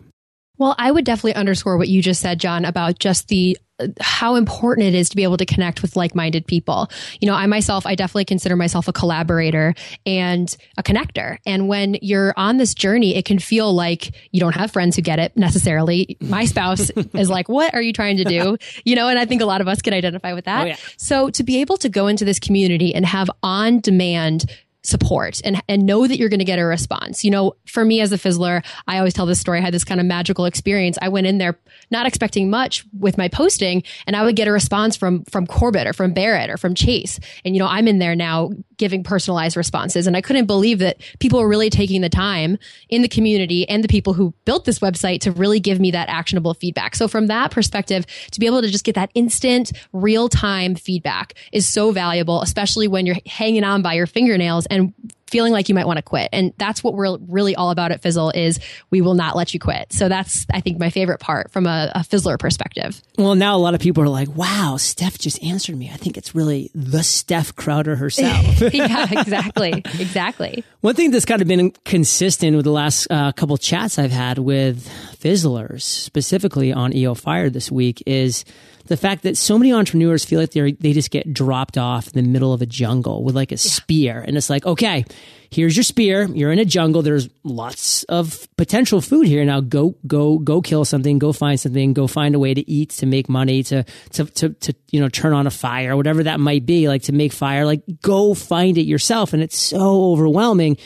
Well, 0.62 0.76
I 0.78 0.92
would 0.92 1.06
definitely 1.06 1.34
underscore 1.34 1.76
what 1.76 1.88
you 1.88 2.04
just 2.04 2.22
said, 2.22 2.40
John, 2.40 2.66
about 2.66 3.00
just 3.00 3.30
the 3.30 3.58
how 4.00 4.36
important 4.36 4.86
it 4.86 4.94
is 4.94 5.10
to 5.10 5.16
be 5.16 5.24
able 5.24 5.38
to 5.38 5.46
connect 5.48 5.82
with 5.82 5.96
like-minded 5.96 6.46
people. 6.46 6.88
You 7.20 7.26
know, 7.26 7.34
I 7.34 7.48
myself, 7.48 7.88
I 7.88 7.96
definitely 7.96 8.26
consider 8.26 8.56
myself 8.56 8.88
a 8.88 8.94
collaborator 8.94 9.74
and 10.06 10.56
a 10.78 10.84
connector. 10.84 11.38
And 11.48 11.68
when 11.68 11.98
you're 12.04 12.36
on 12.38 12.58
this 12.58 12.76
journey, 12.76 13.16
it 13.16 13.26
can 13.26 13.40
feel 13.40 13.74
like 13.74 14.14
you 14.30 14.40
don't 14.40 14.54
have 14.54 14.70
friends 14.70 14.96
who 14.96 15.02
get 15.02 15.18
it 15.18 15.36
necessarily. 15.36 16.16
My 16.22 16.46
spouse 16.46 16.92
is 17.16 17.28
like, 17.28 17.50
what 17.50 17.74
are 17.74 17.82
you 17.82 17.92
trying 17.92 18.18
to 18.18 18.24
do? 18.24 18.56
You 18.86 18.96
know, 18.96 19.08
and 19.08 19.18
I 19.18 19.26
think 19.26 19.42
a 19.42 19.46
lot 19.46 19.62
of 19.62 19.68
us 19.68 19.82
can 19.82 19.96
identify 19.96 20.34
with 20.34 20.46
that. 20.46 20.62
Oh, 20.62 20.68
yeah. 20.68 20.78
So 20.98 21.32
to 21.32 21.42
be 21.44 21.62
able 21.62 21.78
to 21.78 21.90
go 21.90 22.06
into 22.06 22.24
this 22.24 22.38
community 22.38 22.94
and 22.94 23.04
have 23.08 23.32
on 23.42 23.80
demand 23.80 24.46
support 24.84 25.42
and, 25.44 25.62
and 25.68 25.86
know 25.86 26.08
that 26.08 26.18
you're 26.18 26.30
going 26.30 26.40
to 26.40 26.46
get 26.46 26.60
a 26.60 26.66
response. 26.66 27.24
You 27.24 27.32
know, 27.32 27.56
for 27.68 27.86
me 27.86 28.02
as 28.02 28.12
a 28.12 28.18
fizzler, 28.18 28.64
I 28.88 28.98
always 28.98 29.14
tell 29.14 29.26
this 29.26 29.40
story. 29.40 29.60
I 29.60 29.62
had 29.62 29.74
this 29.74 29.84
kind 29.84 30.00
of 30.00 30.06
magical 30.06 30.46
experience. 30.46 30.98
I 31.02 31.10
went 31.10 31.28
in 31.28 31.38
there 31.38 31.58
not 31.92 32.06
expecting 32.06 32.50
much 32.50 32.86
with 32.98 33.18
my 33.18 33.28
posting 33.28 33.84
and 34.08 34.16
I 34.16 34.24
would 34.24 34.36
get 34.36 34.48
a 34.48 34.52
response 34.52 34.96
from, 34.96 35.24
from 35.26 35.46
Corbett 35.46 35.88
or 35.88 35.94
from 35.94 36.14
Barrett 36.14 36.50
or 36.50 36.58
from 36.58 36.74
Chase. 36.74 37.20
And, 37.46 37.56
you 37.56 37.60
know, 37.60 37.68
I'm 37.68 37.88
in 37.88 38.00
there 38.00 38.16
now 38.16 38.52
giving 38.78 39.04
personalized 39.04 39.56
responses. 39.56 40.08
And 40.08 40.18
I 40.18 40.22
couldn't 40.22 40.48
believe 40.48 40.80
that 40.80 41.00
people 41.20 41.40
were 41.40 41.48
really 41.48 41.70
taking 41.70 42.02
the 42.02 42.10
time 42.10 42.58
in 42.90 43.04
the 43.04 43.08
community 43.08 43.70
and 43.70 43.84
the 43.84 43.88
people 43.88 44.14
who 44.14 44.34
built 44.46 44.66
this 44.66 44.80
website 44.80 45.22
to 45.22 45.32
really 45.32 45.60
give 45.60 45.80
me 45.80 45.92
that 45.92 46.10
actionable 46.10 46.56
feedback. 46.56 46.96
So 46.96 47.08
from 47.08 47.28
that 47.28 47.52
perspective, 47.52 48.08
to 48.32 48.40
be 48.40 48.48
able 48.48 48.62
to 48.62 48.70
just 48.70 48.84
get 48.84 48.96
that 48.96 49.12
instant 49.14 49.72
real 49.94 50.30
time 50.30 50.74
feedback 50.74 51.36
is 51.52 51.68
so 51.68 51.92
valuable, 51.92 52.42
especially 52.42 52.88
when 52.88 53.06
you're 53.06 53.18
hanging 53.28 53.64
on 53.64 53.84
by 53.84 53.94
your 53.94 54.08
fingernails 54.08 54.66
and 54.72 54.94
feeling 55.32 55.54
like 55.54 55.70
you 55.70 55.76
might 55.76 55.88
want 55.88 55.98
to 55.98 56.04
quit. 56.04 56.30
And 56.34 56.54
that's 56.58 56.84
what 56.84 56.94
we're 56.94 57.18
really 57.18 57.56
all 57.56 57.72
about 57.72 57.92
at 57.92 58.02
Fizzle 58.02 58.32
is 58.32 58.60
we 58.90 59.00
will 59.02 59.14
not 59.14 59.36
let 59.36 59.54
you 59.54 59.60
quit. 59.60 59.94
So 59.94 60.10
that's, 60.10 60.46
I 60.54 60.60
think, 60.60 60.78
my 60.78 60.90
favorite 60.90 61.20
part 61.20 61.52
from 61.52 61.66
a, 61.66 61.92
a 61.96 62.00
Fizzler 62.00 62.38
perspective. 62.38 63.02
Well, 63.18 63.36
now 63.36 63.56
a 63.56 63.58
lot 63.58 63.74
of 63.74 63.80
people 63.80 64.04
are 64.04 64.10
like, 64.10 64.28
wow, 64.36 64.76
Steph 64.78 65.18
just 65.18 65.42
answered 65.42 65.78
me. 65.78 65.90
I 65.90 65.96
think 65.96 66.18
it's 66.18 66.36
really 66.36 66.70
the 66.76 67.02
Steph 67.02 67.56
Crowder 67.56 67.96
herself. 67.96 68.62
yeah, 68.74 69.08
exactly. 69.10 69.72
exactly. 70.00 70.66
One 70.82 70.96
thing 70.96 71.12
that's 71.12 71.26
kind 71.26 71.42
of 71.42 71.48
been 71.48 71.72
consistent 71.86 72.56
with 72.58 72.66
the 72.66 72.72
last 72.72 73.08
uh, 73.10 73.32
couple 73.32 73.58
chats 73.58 73.98
I've 73.98 74.12
had 74.12 74.38
with 74.38 74.86
Fizzlers, 75.18 75.84
specifically 75.84 76.74
on 76.74 76.94
EO 76.94 77.14
Fire 77.16 77.50
this 77.50 77.72
week, 77.72 78.04
is 78.06 78.44
the 78.88 78.98
fact 78.98 79.24
that 79.24 79.38
so 79.38 79.58
many 79.58 79.74
entrepreneurs 79.74 80.26
feel 80.26 80.40
like 80.40 80.52
they 80.52 80.72
they 80.74 80.94
just 80.94 81.12
get 81.12 81.34
dropped 81.34 81.78
off 81.78 82.08
in 82.08 82.14
the 82.14 82.30
middle 82.30 82.54
of 82.54 82.62
a 82.62 82.66
jungle 82.66 83.24
with 83.24 83.36
like 83.36 83.52
a 83.52 83.56
yeah. 83.56 83.58
spear, 83.58 84.22
and 84.22 84.38
it's 84.38 84.50
like, 84.50 84.66
okay, 84.66 85.06
here's 85.52 85.76
your 85.76 85.84
spear. 85.84 86.28
You're 86.34 86.52
in 86.52 86.60
a 86.60 86.66
jungle. 86.66 87.02
There's 87.02 87.30
lots 87.44 88.04
of 88.04 88.48
potential 88.58 89.02
food 89.02 89.28
here. 89.28 89.44
Now 89.46 89.62
go 89.62 89.96
go 90.08 90.40
go 90.40 90.62
kill 90.62 90.86
something. 90.86 91.20
Go 91.20 91.34
find 91.34 91.60
something. 91.60 91.94
Go 91.94 92.08
find 92.08 92.36
a 92.36 92.40
way 92.40 92.54
to 92.54 92.70
eat 92.70 92.92
to 92.92 93.06
make 93.06 93.30
money 93.30 93.64
to 93.64 93.84
to 94.12 94.26
to, 94.26 94.50
to 94.50 94.74
you 94.92 95.00
know 95.00 95.10
turn 95.10 95.34
on 95.34 95.48
a 95.48 95.52
fire, 95.52 95.96
whatever 95.96 96.24
that 96.24 96.40
might 96.40 96.66
be. 96.66 96.88
Like 96.88 97.04
to 97.04 97.14
make 97.14 97.34
fire. 97.34 97.66
Like 97.66 97.84
go 98.02 98.34
find 98.34 98.78
it 98.78 98.84
yourself, 98.86 99.34
and 99.34 99.44
it's 99.44 99.58
so 99.58 100.12
overwhelming. 100.12 100.78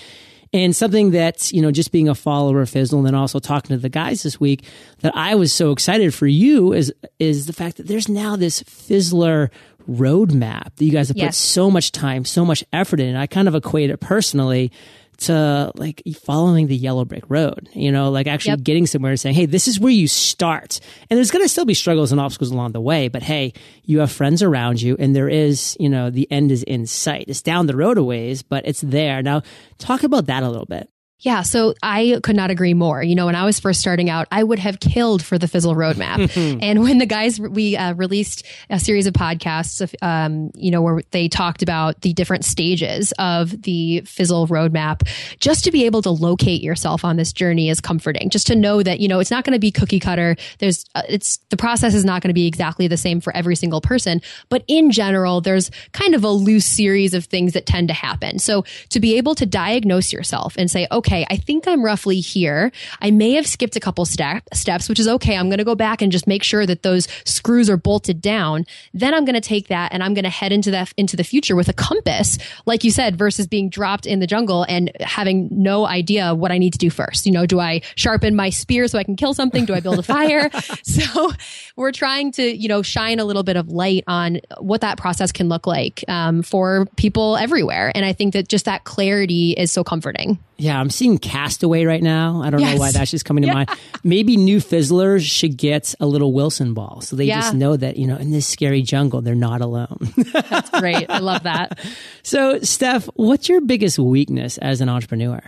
And 0.56 0.74
something 0.74 1.12
that, 1.12 1.52
you 1.52 1.62
know, 1.62 1.70
just 1.70 1.92
being 1.92 2.08
a 2.08 2.16
follower 2.16 2.62
of 2.62 2.70
Fizzle 2.70 2.98
and 3.00 3.06
then 3.06 3.14
also 3.14 3.40
talking 3.40 3.76
to 3.76 3.78
the 3.78 3.90
guys 3.90 4.24
this 4.24 4.40
week 4.40 4.64
that 5.00 5.14
I 5.14 5.36
was 5.36 5.52
so 5.52 5.72
excited 5.72 6.14
for 6.14 6.28
you 6.28 6.72
is, 6.72 6.94
is 7.20 7.46
the 7.46 7.52
fact 7.52 7.76
that 7.76 7.88
there's 7.88 8.08
now 8.08 8.38
this 8.38 8.64
Fizzler 8.64 9.50
roadmap 9.90 10.74
that 10.78 10.86
you 10.86 10.94
guys 10.94 11.10
have 11.10 11.18
yes. 11.18 11.28
put 11.28 11.36
so 11.36 11.70
much 11.70 11.92
time, 11.92 12.24
so 12.24 12.46
much 12.46 12.64
effort 12.72 13.02
in. 13.02 13.10
And 13.10 13.18
I 13.18 13.28
kind 13.28 13.50
of 13.50 13.56
equate 13.56 13.90
it 13.90 14.00
personally 14.00 14.72
to 15.18 15.72
like 15.76 16.02
following 16.24 16.68
the 16.68 16.76
yellow 16.76 17.06
brick 17.06 17.24
road, 17.30 17.70
you 17.74 17.92
know, 17.92 18.12
like 18.12 18.28
actually 18.28 18.52
yep. 18.52 18.64
getting 18.64 18.88
somewhere 18.88 19.12
and 19.12 19.20
saying, 19.20 19.36
Hey, 19.36 19.46
this 19.46 19.68
is 19.68 19.80
where 19.80 19.92
you 19.92 20.08
start. 20.08 20.80
And 21.10 21.18
there's 21.18 21.32
going 21.32 21.44
to 21.44 21.50
still 21.50 21.66
be 21.66 21.74
struggles 21.74 22.12
and 22.12 22.22
obstacles 22.22 22.52
along 22.52 22.72
the 22.74 22.82
way, 22.82 23.08
but 23.08 23.24
Hey, 23.24 23.54
you 23.84 24.00
have 24.00 24.12
friends 24.12 24.42
around 24.42 24.82
you 24.82 24.96
and 25.00 25.16
there 25.16 25.30
is, 25.30 25.78
you 25.80 25.90
know, 25.90 26.10
the 26.10 26.32
end 26.32 26.52
is 26.52 26.64
in 26.64 26.86
sight. 26.86 27.26
It's 27.28 27.42
down 27.42 27.68
the 27.68 27.76
road 27.76 27.98
a 27.98 28.04
ways, 28.04 28.44
but 28.44 28.68
it's 28.68 28.82
there. 28.82 29.22
Now 29.22 29.42
talk 29.78 30.04
about 30.04 30.28
that 30.28 30.44
a 30.44 30.50
little 30.50 30.66
bit. 30.66 30.90
Yeah, 31.20 31.44
so 31.44 31.74
I 31.82 32.20
could 32.24 32.36
not 32.36 32.52
agree 32.52 32.74
more. 32.74 33.02
You 33.02 33.16
know, 33.16 33.28
when 33.28 33.36
I 33.36 33.46
was 33.46 33.58
first 33.60 33.80
starting 33.80 34.10
out, 34.10 34.28
I 34.32 34.44
would 34.44 34.60
have 34.60 34.82
killed 34.82 35.24
for 35.24 35.38
the 35.38 35.48
Fizzle 35.48 35.74
roadmap. 35.74 36.30
and 36.62 36.84
when 36.84 36.98
the 36.98 37.06
guys 37.06 37.40
we 37.40 37.78
uh, 37.78 37.94
released 37.94 38.46
a 38.70 38.80
series 38.80 39.08
of 39.08 39.14
podcasts, 39.14 39.80
of, 39.80 39.96
um, 40.02 40.52
you 40.56 40.72
know, 40.72 40.82
where 40.82 41.02
they 41.12 41.30
talked 41.30 41.64
about 41.64 42.02
the 42.02 42.12
different 42.14 42.44
stages 42.44 43.14
of 43.18 43.62
the 43.62 44.02
Fizzle 44.02 44.48
roadmap, 44.48 45.08
just 45.40 45.64
to 45.64 45.72
be 45.72 45.86
able 45.86 46.02
to 46.02 46.10
locate 46.10 46.62
yourself 46.62 47.06
on 47.06 47.16
this 47.16 47.32
journey 47.32 47.70
is 47.70 47.80
comforting. 47.80 48.30
Just 48.30 48.48
to 48.48 48.56
know 48.56 48.84
that 48.84 49.00
you 49.00 49.08
know 49.08 49.20
it's 49.20 49.32
not 49.32 49.46
going 49.46 49.54
to 49.54 49.60
be 49.60 49.72
cookie 49.72 50.02
cutter. 50.02 50.36
There's 50.60 50.86
uh, 50.96 51.04
it's 51.08 51.38
the 51.50 51.58
process 51.58 51.94
is 51.94 52.04
not 52.04 52.24
going 52.24 52.30
to 52.30 52.34
be 52.34 52.46
exactly 52.46 52.90
the 52.90 52.98
same 52.98 53.22
for 53.22 53.36
every 53.36 53.56
single 53.56 53.80
person, 53.80 54.22
but 54.50 54.66
in 54.68 54.92
general, 54.92 55.40
there's 55.40 55.72
kind 55.94 56.14
of 56.14 56.26
a 56.26 56.30
loose 56.30 56.66
series 56.66 57.14
of 57.14 57.24
things 57.24 57.54
that 57.54 57.66
tend 57.66 57.88
to 57.88 57.94
happen. 57.94 58.38
So 58.38 58.66
to 58.90 59.00
be 59.00 59.16
able 59.18 59.34
to 59.36 59.46
diagnose 59.46 60.12
yourself 60.12 60.56
and 60.58 60.70
say, 60.70 60.88
okay 60.92 61.05
okay, 61.06 61.26
I 61.30 61.38
think 61.38 61.68
I'm 61.68 61.86
roughly 61.86 62.20
here. 62.20 62.72
I 63.00 63.12
may 63.12 63.34
have 63.34 63.46
skipped 63.46 63.76
a 63.76 63.80
couple 63.80 64.06
step, 64.06 64.44
steps, 64.54 64.90
which 64.90 65.00
is 65.00 65.08
okay. 65.08 65.38
I'm 65.38 65.50
going 65.50 65.60
to 65.60 65.64
go 65.64 65.76
back 65.76 66.02
and 66.02 66.12
just 66.12 66.26
make 66.26 66.42
sure 66.42 66.66
that 66.66 66.82
those 66.82 67.08
screws 67.26 67.70
are 67.70 67.78
bolted 67.78 68.22
down. 68.22 68.66
Then 68.94 69.14
I'm 69.14 69.24
going 69.24 69.36
to 69.36 69.42
take 69.42 69.68
that 69.68 69.94
and 69.94 70.02
I'm 70.02 70.16
going 70.16 70.24
to 70.24 70.32
head 70.32 70.52
into 70.52 70.72
that 70.72 70.92
into 70.98 71.16
the 71.16 71.24
future 71.24 71.56
with 71.56 71.70
a 71.70 71.74
compass, 71.74 72.40
like 72.66 72.84
you 72.84 72.90
said, 72.90 73.18
versus 73.18 73.46
being 73.46 73.70
dropped 73.70 74.08
in 74.08 74.20
the 74.20 74.26
jungle 74.26 74.66
and 74.68 74.92
having 75.00 75.48
no 75.52 75.86
idea 75.86 76.34
what 76.34 76.52
I 76.52 76.58
need 76.58 76.74
to 76.74 76.80
do 76.80 76.90
first. 76.90 77.28
You 77.28 77.32
know, 77.32 77.46
do 77.46 77.60
I 77.60 77.82
sharpen 77.96 78.36
my 78.36 78.50
spear 78.50 78.88
so 78.88 78.98
I 78.98 79.04
can 79.04 79.16
kill 79.16 79.36
something? 79.36 79.66
Do 79.66 79.76
I 79.76 79.82
build 79.82 80.00
a 80.00 80.04
fire? 80.04 80.50
so 80.84 81.32
we're 81.76 81.92
trying 81.92 82.32
to, 82.34 82.44
you 82.44 82.68
know, 82.68 82.82
shine 82.82 83.20
a 83.20 83.26
little 83.26 83.44
bit 83.44 83.58
of 83.58 83.70
light 83.70 84.04
on 84.08 84.40
what 84.60 84.82
that 84.82 84.98
process 84.98 85.32
can 85.32 85.50
look 85.50 85.68
like 85.68 86.04
um, 86.08 86.42
for 86.42 86.88
people 86.96 87.38
everywhere. 87.38 87.92
And 87.94 88.06
I 88.06 88.14
think 88.14 88.34
that 88.34 88.48
just 88.48 88.66
that 88.66 88.86
clarity 88.86 89.52
is 89.52 89.72
so 89.72 89.84
comforting. 89.84 90.40
Yeah, 90.58 90.80
I'm 90.80 90.90
seeing 90.90 91.18
Castaway 91.18 91.84
right 91.84 92.02
now. 92.02 92.42
I 92.42 92.50
don't 92.50 92.62
yes. 92.62 92.76
know 92.76 92.80
why 92.80 92.92
that's 92.92 93.12
just 93.12 93.26
coming 93.26 93.42
to 93.42 93.48
yeah. 93.48 93.54
mind. 93.54 93.70
Maybe 94.04 94.38
new 94.38 94.62
fizzlers 94.62 95.26
should 95.26 95.58
get 95.58 95.94
a 96.00 96.06
little 96.06 96.32
Wilson 96.32 96.74
ball 96.74 97.02
so 97.02 97.16
they 97.16 97.26
yeah. 97.26 97.42
just 97.42 97.54
know 97.54 97.76
that, 97.76 97.98
you 97.98 98.08
know, 98.08 98.16
in 98.16 98.32
this 98.32 98.48
scary 98.48 98.82
jungle, 98.82 99.22
they're 99.22 99.36
not 99.36 99.62
alone. 99.62 100.14
that's 100.34 100.70
great. 100.70 101.10
I 101.10 101.20
love 101.20 101.44
that. 101.44 101.80
So, 102.24 102.60
Steph, 102.62 103.10
what's 103.16 103.50
your 103.50 103.62
biggest 103.62 104.00
weakness 104.00 104.58
as 104.58 104.80
an 104.80 104.88
entrepreneur? 104.88 105.42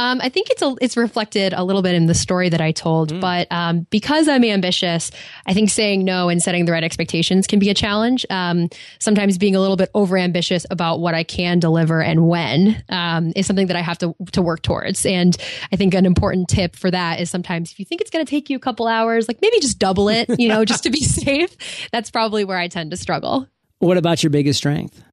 Um, 0.00 0.18
I 0.22 0.30
think 0.30 0.48
it's 0.48 0.62
a, 0.62 0.74
it's 0.80 0.96
reflected 0.96 1.52
a 1.52 1.62
little 1.62 1.82
bit 1.82 1.94
in 1.94 2.06
the 2.06 2.14
story 2.14 2.48
that 2.48 2.60
I 2.62 2.72
told, 2.72 3.12
mm. 3.12 3.20
but 3.20 3.46
um, 3.52 3.86
because 3.90 4.28
I'm 4.28 4.42
ambitious, 4.44 5.10
I 5.44 5.52
think 5.52 5.68
saying 5.68 6.06
no 6.06 6.30
and 6.30 6.42
setting 6.42 6.64
the 6.64 6.72
right 6.72 6.82
expectations 6.82 7.46
can 7.46 7.58
be 7.58 7.68
a 7.68 7.74
challenge. 7.74 8.24
Um, 8.30 8.70
sometimes 8.98 9.36
being 9.36 9.54
a 9.54 9.60
little 9.60 9.76
bit 9.76 9.90
over 9.92 10.16
ambitious 10.16 10.64
about 10.70 11.00
what 11.00 11.12
I 11.12 11.22
can 11.22 11.58
deliver 11.58 12.00
and 12.00 12.26
when 12.26 12.82
um, 12.88 13.34
is 13.36 13.46
something 13.46 13.66
that 13.66 13.76
I 13.76 13.82
have 13.82 13.98
to 13.98 14.16
to 14.32 14.40
work 14.40 14.62
towards. 14.62 15.04
And 15.04 15.36
I 15.70 15.76
think 15.76 15.92
an 15.92 16.06
important 16.06 16.48
tip 16.48 16.76
for 16.76 16.90
that 16.90 17.20
is 17.20 17.28
sometimes 17.28 17.70
if 17.70 17.78
you 17.78 17.84
think 17.84 18.00
it's 18.00 18.10
going 18.10 18.24
to 18.24 18.30
take 18.30 18.48
you 18.48 18.56
a 18.56 18.60
couple 18.60 18.88
hours, 18.88 19.28
like 19.28 19.42
maybe 19.42 19.60
just 19.60 19.78
double 19.78 20.08
it, 20.08 20.30
you 20.40 20.48
know, 20.48 20.64
just 20.64 20.84
to 20.84 20.90
be 20.90 21.00
safe. 21.02 21.54
That's 21.92 22.10
probably 22.10 22.44
where 22.44 22.56
I 22.56 22.68
tend 22.68 22.90
to 22.92 22.96
struggle. 22.96 23.48
What 23.80 23.98
about 23.98 24.22
your 24.22 24.30
biggest 24.30 24.56
strength? 24.56 25.04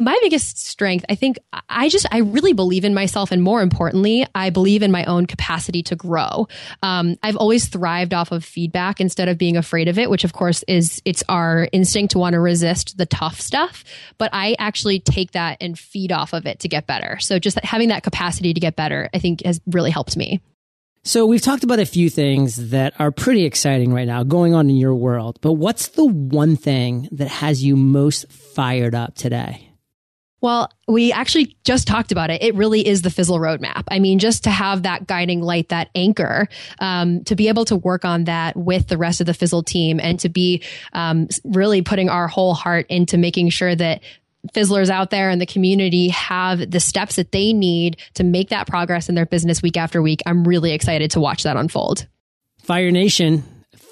My 0.00 0.18
biggest 0.22 0.58
strength, 0.58 1.04
I 1.08 1.14
think 1.14 1.38
I 1.68 1.88
just, 1.88 2.06
I 2.10 2.18
really 2.18 2.52
believe 2.52 2.84
in 2.84 2.94
myself. 2.94 3.30
And 3.30 3.42
more 3.42 3.62
importantly, 3.62 4.26
I 4.34 4.50
believe 4.50 4.82
in 4.82 4.90
my 4.90 5.04
own 5.04 5.26
capacity 5.26 5.84
to 5.84 5.94
grow. 5.94 6.48
Um, 6.82 7.16
I've 7.22 7.36
always 7.36 7.68
thrived 7.68 8.12
off 8.12 8.32
of 8.32 8.44
feedback 8.44 9.00
instead 9.00 9.28
of 9.28 9.38
being 9.38 9.56
afraid 9.56 9.86
of 9.86 9.98
it, 9.98 10.10
which 10.10 10.24
of 10.24 10.32
course 10.32 10.64
is, 10.66 11.00
it's 11.04 11.22
our 11.28 11.68
instinct 11.70 12.12
to 12.12 12.18
want 12.18 12.32
to 12.32 12.40
resist 12.40 12.98
the 12.98 13.06
tough 13.06 13.40
stuff. 13.40 13.84
But 14.18 14.30
I 14.32 14.56
actually 14.58 14.98
take 14.98 15.30
that 15.32 15.58
and 15.60 15.78
feed 15.78 16.10
off 16.10 16.32
of 16.32 16.44
it 16.44 16.58
to 16.60 16.68
get 16.68 16.88
better. 16.88 17.18
So 17.20 17.38
just 17.38 17.60
having 17.64 17.88
that 17.88 18.02
capacity 18.02 18.52
to 18.52 18.60
get 18.60 18.74
better, 18.74 19.08
I 19.14 19.20
think 19.20 19.44
has 19.44 19.60
really 19.66 19.92
helped 19.92 20.16
me. 20.16 20.40
So 21.04 21.26
we've 21.26 21.42
talked 21.42 21.64
about 21.64 21.78
a 21.78 21.86
few 21.86 22.10
things 22.10 22.70
that 22.70 22.98
are 22.98 23.12
pretty 23.12 23.44
exciting 23.44 23.92
right 23.92 24.06
now 24.06 24.24
going 24.24 24.54
on 24.54 24.70
in 24.70 24.76
your 24.76 24.94
world, 24.94 25.38
but 25.42 25.52
what's 25.52 25.88
the 25.88 26.06
one 26.06 26.56
thing 26.56 27.10
that 27.12 27.28
has 27.28 27.62
you 27.62 27.76
most 27.76 28.32
fired 28.32 28.94
up 28.94 29.14
today? 29.14 29.70
Well, 30.44 30.70
we 30.86 31.10
actually 31.10 31.56
just 31.64 31.86
talked 31.86 32.12
about 32.12 32.28
it. 32.28 32.42
It 32.42 32.54
really 32.54 32.86
is 32.86 33.00
the 33.00 33.08
Fizzle 33.08 33.38
roadmap. 33.38 33.84
I 33.88 33.98
mean, 33.98 34.18
just 34.18 34.44
to 34.44 34.50
have 34.50 34.82
that 34.82 35.06
guiding 35.06 35.40
light, 35.40 35.70
that 35.70 35.88
anchor, 35.94 36.50
um, 36.80 37.24
to 37.24 37.34
be 37.34 37.48
able 37.48 37.64
to 37.64 37.76
work 37.76 38.04
on 38.04 38.24
that 38.24 38.54
with 38.54 38.88
the 38.88 38.98
rest 38.98 39.22
of 39.22 39.26
the 39.26 39.32
Fizzle 39.32 39.62
team 39.62 39.98
and 39.98 40.20
to 40.20 40.28
be 40.28 40.62
um, 40.92 41.28
really 41.44 41.80
putting 41.80 42.10
our 42.10 42.28
whole 42.28 42.52
heart 42.52 42.84
into 42.90 43.16
making 43.16 43.48
sure 43.48 43.74
that 43.74 44.02
fizzlers 44.52 44.90
out 44.90 45.08
there 45.08 45.30
in 45.30 45.38
the 45.38 45.46
community 45.46 46.08
have 46.10 46.70
the 46.70 46.78
steps 46.78 47.16
that 47.16 47.32
they 47.32 47.54
need 47.54 47.96
to 48.12 48.22
make 48.22 48.50
that 48.50 48.66
progress 48.66 49.08
in 49.08 49.14
their 49.14 49.24
business 49.24 49.62
week 49.62 49.78
after 49.78 50.02
week. 50.02 50.20
I'm 50.26 50.44
really 50.44 50.72
excited 50.72 51.10
to 51.12 51.20
watch 51.20 51.44
that 51.44 51.56
unfold. 51.56 52.06
Fire 52.58 52.90
Nation, 52.90 53.44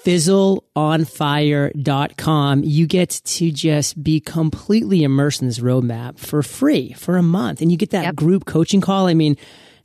fizzleonfire.com, 0.05 2.63
you 2.63 2.87
get 2.87 3.09
to 3.09 3.51
just 3.51 4.03
be 4.03 4.19
completely 4.19 5.03
immersed 5.03 5.41
in 5.41 5.47
this 5.47 5.59
roadmap 5.59 6.17
for 6.17 6.43
free 6.43 6.93
for 6.93 7.17
a 7.17 7.23
month. 7.23 7.61
And 7.61 7.71
you 7.71 7.77
get 7.77 7.91
that 7.91 8.03
yep. 8.03 8.15
group 8.15 8.45
coaching 8.45 8.81
call. 8.81 9.07
I 9.07 9.13
mean, 9.13 9.37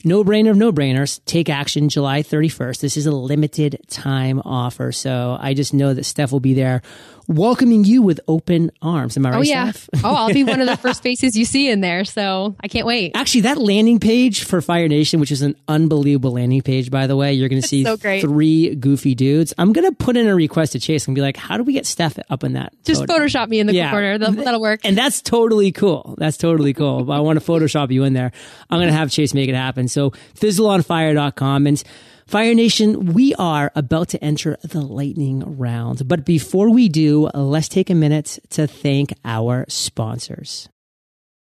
no 0.04 0.22
brainer 0.22 0.50
of 0.50 0.56
no 0.56 0.72
brainers. 0.72 1.20
Take 1.24 1.48
action 1.48 1.88
July 1.88 2.22
31st. 2.22 2.80
This 2.80 2.96
is 2.96 3.06
a 3.06 3.12
limited 3.12 3.80
time 3.88 4.40
offer. 4.44 4.92
So 4.92 5.36
I 5.40 5.54
just 5.54 5.74
know 5.74 5.94
that 5.94 6.04
Steph 6.04 6.30
will 6.30 6.40
be 6.40 6.54
there 6.54 6.82
welcoming 7.28 7.84
you 7.84 8.02
with 8.02 8.20
open 8.26 8.72
arms. 8.82 9.16
Am 9.16 9.26
I 9.26 9.30
right? 9.30 9.38
Oh 9.38 9.42
yeah. 9.42 9.72
oh, 10.02 10.14
I'll 10.14 10.32
be 10.32 10.44
one 10.44 10.60
of 10.60 10.66
the 10.66 10.76
first 10.78 11.02
faces 11.02 11.36
you 11.36 11.44
see 11.44 11.70
in 11.70 11.80
there. 11.80 12.04
So 12.04 12.56
I 12.60 12.68
can't 12.68 12.86
wait. 12.86 13.12
Actually, 13.14 13.42
that 13.42 13.58
landing 13.58 14.00
page 14.00 14.44
for 14.44 14.60
Fire 14.60 14.88
Nation, 14.88 15.20
which 15.20 15.30
is 15.30 15.42
an 15.42 15.54
unbelievable 15.68 16.32
landing 16.32 16.62
page, 16.62 16.90
by 16.90 17.06
the 17.06 17.16
way, 17.16 17.34
you're 17.34 17.48
going 17.48 17.62
to 17.62 17.68
see 17.68 17.84
so 17.84 17.96
three 17.96 18.74
goofy 18.74 19.14
dudes. 19.14 19.54
I'm 19.58 19.72
going 19.72 19.88
to 19.88 19.94
put 19.94 20.16
in 20.16 20.26
a 20.26 20.34
request 20.34 20.72
to 20.72 20.80
Chase 20.80 21.06
and 21.06 21.14
be 21.14 21.20
like, 21.20 21.36
how 21.36 21.56
do 21.56 21.62
we 21.62 21.74
get 21.74 21.86
Steph 21.86 22.18
up 22.30 22.42
in 22.42 22.54
that? 22.54 22.72
Just 22.84 23.06
photo? 23.06 23.18
Photoshop 23.18 23.48
me 23.48 23.60
in 23.60 23.66
the 23.66 23.74
yeah. 23.74 23.90
corner. 23.90 24.18
That'll, 24.18 24.34
that'll, 24.34 24.60
work. 24.60 24.80
And 24.84 24.96
that's 24.96 25.20
totally 25.20 25.70
cool. 25.70 26.14
That's 26.18 26.36
totally 26.36 26.72
cool. 26.72 27.12
I 27.12 27.20
want 27.20 27.38
to 27.38 27.44
Photoshop 27.44 27.90
you 27.90 28.04
in 28.04 28.14
there. 28.14 28.32
I'm 28.70 28.78
going 28.78 28.88
to 28.88 28.94
have 28.94 29.10
Chase 29.10 29.34
make 29.34 29.48
it 29.48 29.54
happen. 29.54 29.88
So 29.88 30.10
fizzleonfire.com 30.34 31.66
and 31.66 31.82
Fire 32.28 32.52
Nation, 32.52 33.14
we 33.14 33.34
are 33.36 33.72
about 33.74 34.08
to 34.08 34.22
enter 34.22 34.58
the 34.62 34.82
lightning 34.82 35.56
round. 35.56 36.06
But 36.06 36.26
before 36.26 36.68
we 36.68 36.90
do, 36.90 37.30
let's 37.32 37.68
take 37.68 37.88
a 37.88 37.94
minute 37.94 38.38
to 38.50 38.66
thank 38.66 39.14
our 39.24 39.64
sponsors. 39.70 40.68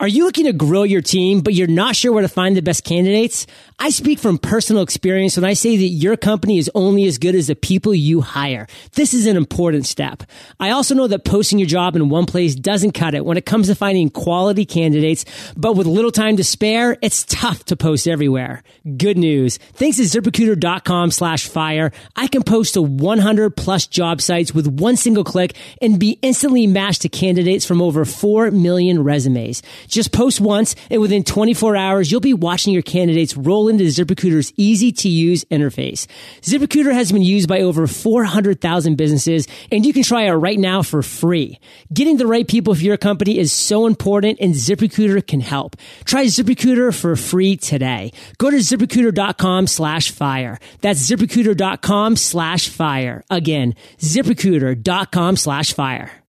Are 0.01 0.09
you 0.09 0.25
looking 0.25 0.43
to 0.43 0.51
grow 0.51 0.83
your 0.83 1.01
team, 1.01 1.39
but 1.39 1.53
you're 1.53 1.67
not 1.67 1.95
sure 1.95 2.11
where 2.11 2.21
to 2.21 2.27
find 2.27 2.57
the 2.57 2.61
best 2.61 2.83
candidates? 2.83 3.47
I 3.79 3.91
speak 3.91 4.19
from 4.19 4.37
personal 4.37 4.83
experience 4.83 5.37
when 5.37 5.45
I 5.45 5.53
say 5.53 5.77
that 5.77 5.85
your 5.85 6.17
company 6.17 6.57
is 6.57 6.69
only 6.75 7.05
as 7.05 7.17
good 7.17 7.33
as 7.33 7.47
the 7.47 7.55
people 7.55 7.95
you 7.95 8.19
hire. 8.19 8.67
This 8.95 9.13
is 9.13 9.25
an 9.25 9.37
important 9.37 9.85
step. 9.85 10.23
I 10.59 10.71
also 10.71 10.95
know 10.95 11.07
that 11.07 11.23
posting 11.23 11.59
your 11.59 11.67
job 11.69 11.95
in 11.95 12.09
one 12.09 12.25
place 12.25 12.55
doesn't 12.55 12.91
cut 12.91 13.13
it 13.13 13.23
when 13.23 13.37
it 13.37 13.45
comes 13.45 13.67
to 13.67 13.75
finding 13.75 14.09
quality 14.09 14.65
candidates, 14.65 15.23
but 15.55 15.77
with 15.77 15.87
little 15.87 16.11
time 16.11 16.35
to 16.37 16.43
spare, 16.43 16.97
it's 17.01 17.23
tough 17.23 17.63
to 17.65 17.77
post 17.77 18.05
everywhere. 18.05 18.63
Good 18.97 19.17
news. 19.17 19.59
Thanks 19.75 19.95
to 19.95 20.03
ziprecruiter.com 20.03 21.11
slash 21.11 21.47
fire, 21.47 21.93
I 22.17 22.27
can 22.27 22.43
post 22.43 22.73
to 22.73 22.81
100 22.81 23.55
plus 23.55 23.87
job 23.87 24.19
sites 24.19 24.53
with 24.53 24.67
one 24.67 24.97
single 24.97 25.23
click 25.23 25.55
and 25.81 25.97
be 25.97 26.19
instantly 26.21 26.67
matched 26.67 27.03
to 27.03 27.09
candidates 27.09 27.65
from 27.65 27.81
over 27.81 28.03
4 28.03 28.51
million 28.51 29.01
resumes. 29.01 29.61
Just 29.87 30.11
post 30.11 30.41
once 30.41 30.75
and 30.89 31.01
within 31.01 31.23
24 31.23 31.75
hours, 31.75 32.11
you'll 32.11 32.21
be 32.21 32.33
watching 32.33 32.73
your 32.73 32.81
candidates 32.81 33.37
roll 33.37 33.67
into 33.67 33.83
ZipRecruiter's 33.85 34.53
easy 34.57 34.91
to 34.91 35.09
use 35.09 35.45
interface. 35.45 36.07
ZipRecruiter 36.41 36.93
has 36.93 37.11
been 37.11 37.21
used 37.21 37.47
by 37.47 37.61
over 37.61 37.87
400,000 37.87 38.95
businesses 38.95 39.47
and 39.71 39.85
you 39.85 39.93
can 39.93 40.03
try 40.03 40.23
it 40.23 40.31
right 40.31 40.59
now 40.59 40.81
for 40.81 41.01
free. 41.01 41.59
Getting 41.93 42.17
the 42.17 42.27
right 42.27 42.47
people 42.47 42.75
for 42.75 42.81
your 42.81 42.97
company 42.97 43.37
is 43.37 43.51
so 43.51 43.85
important 43.85 44.39
and 44.39 44.53
ZipRecruiter 44.53 45.25
can 45.25 45.39
help. 45.39 45.75
Try 46.03 46.25
ZipRecruiter 46.25 46.93
for 46.93 47.15
free 47.15 47.57
today. 47.57 48.11
Go 48.37 48.51
to 48.51 48.57
ziprecruiter.com 48.57 49.67
slash 49.67 50.11
fire. 50.11 50.59
That's 50.81 51.09
ziprecruiter.com 51.09 52.15
slash 52.15 52.69
fire. 52.69 53.23
Again, 53.29 53.75
ziprecruiter.com 53.99 55.37
slash 55.37 55.73
fire. 55.73 56.24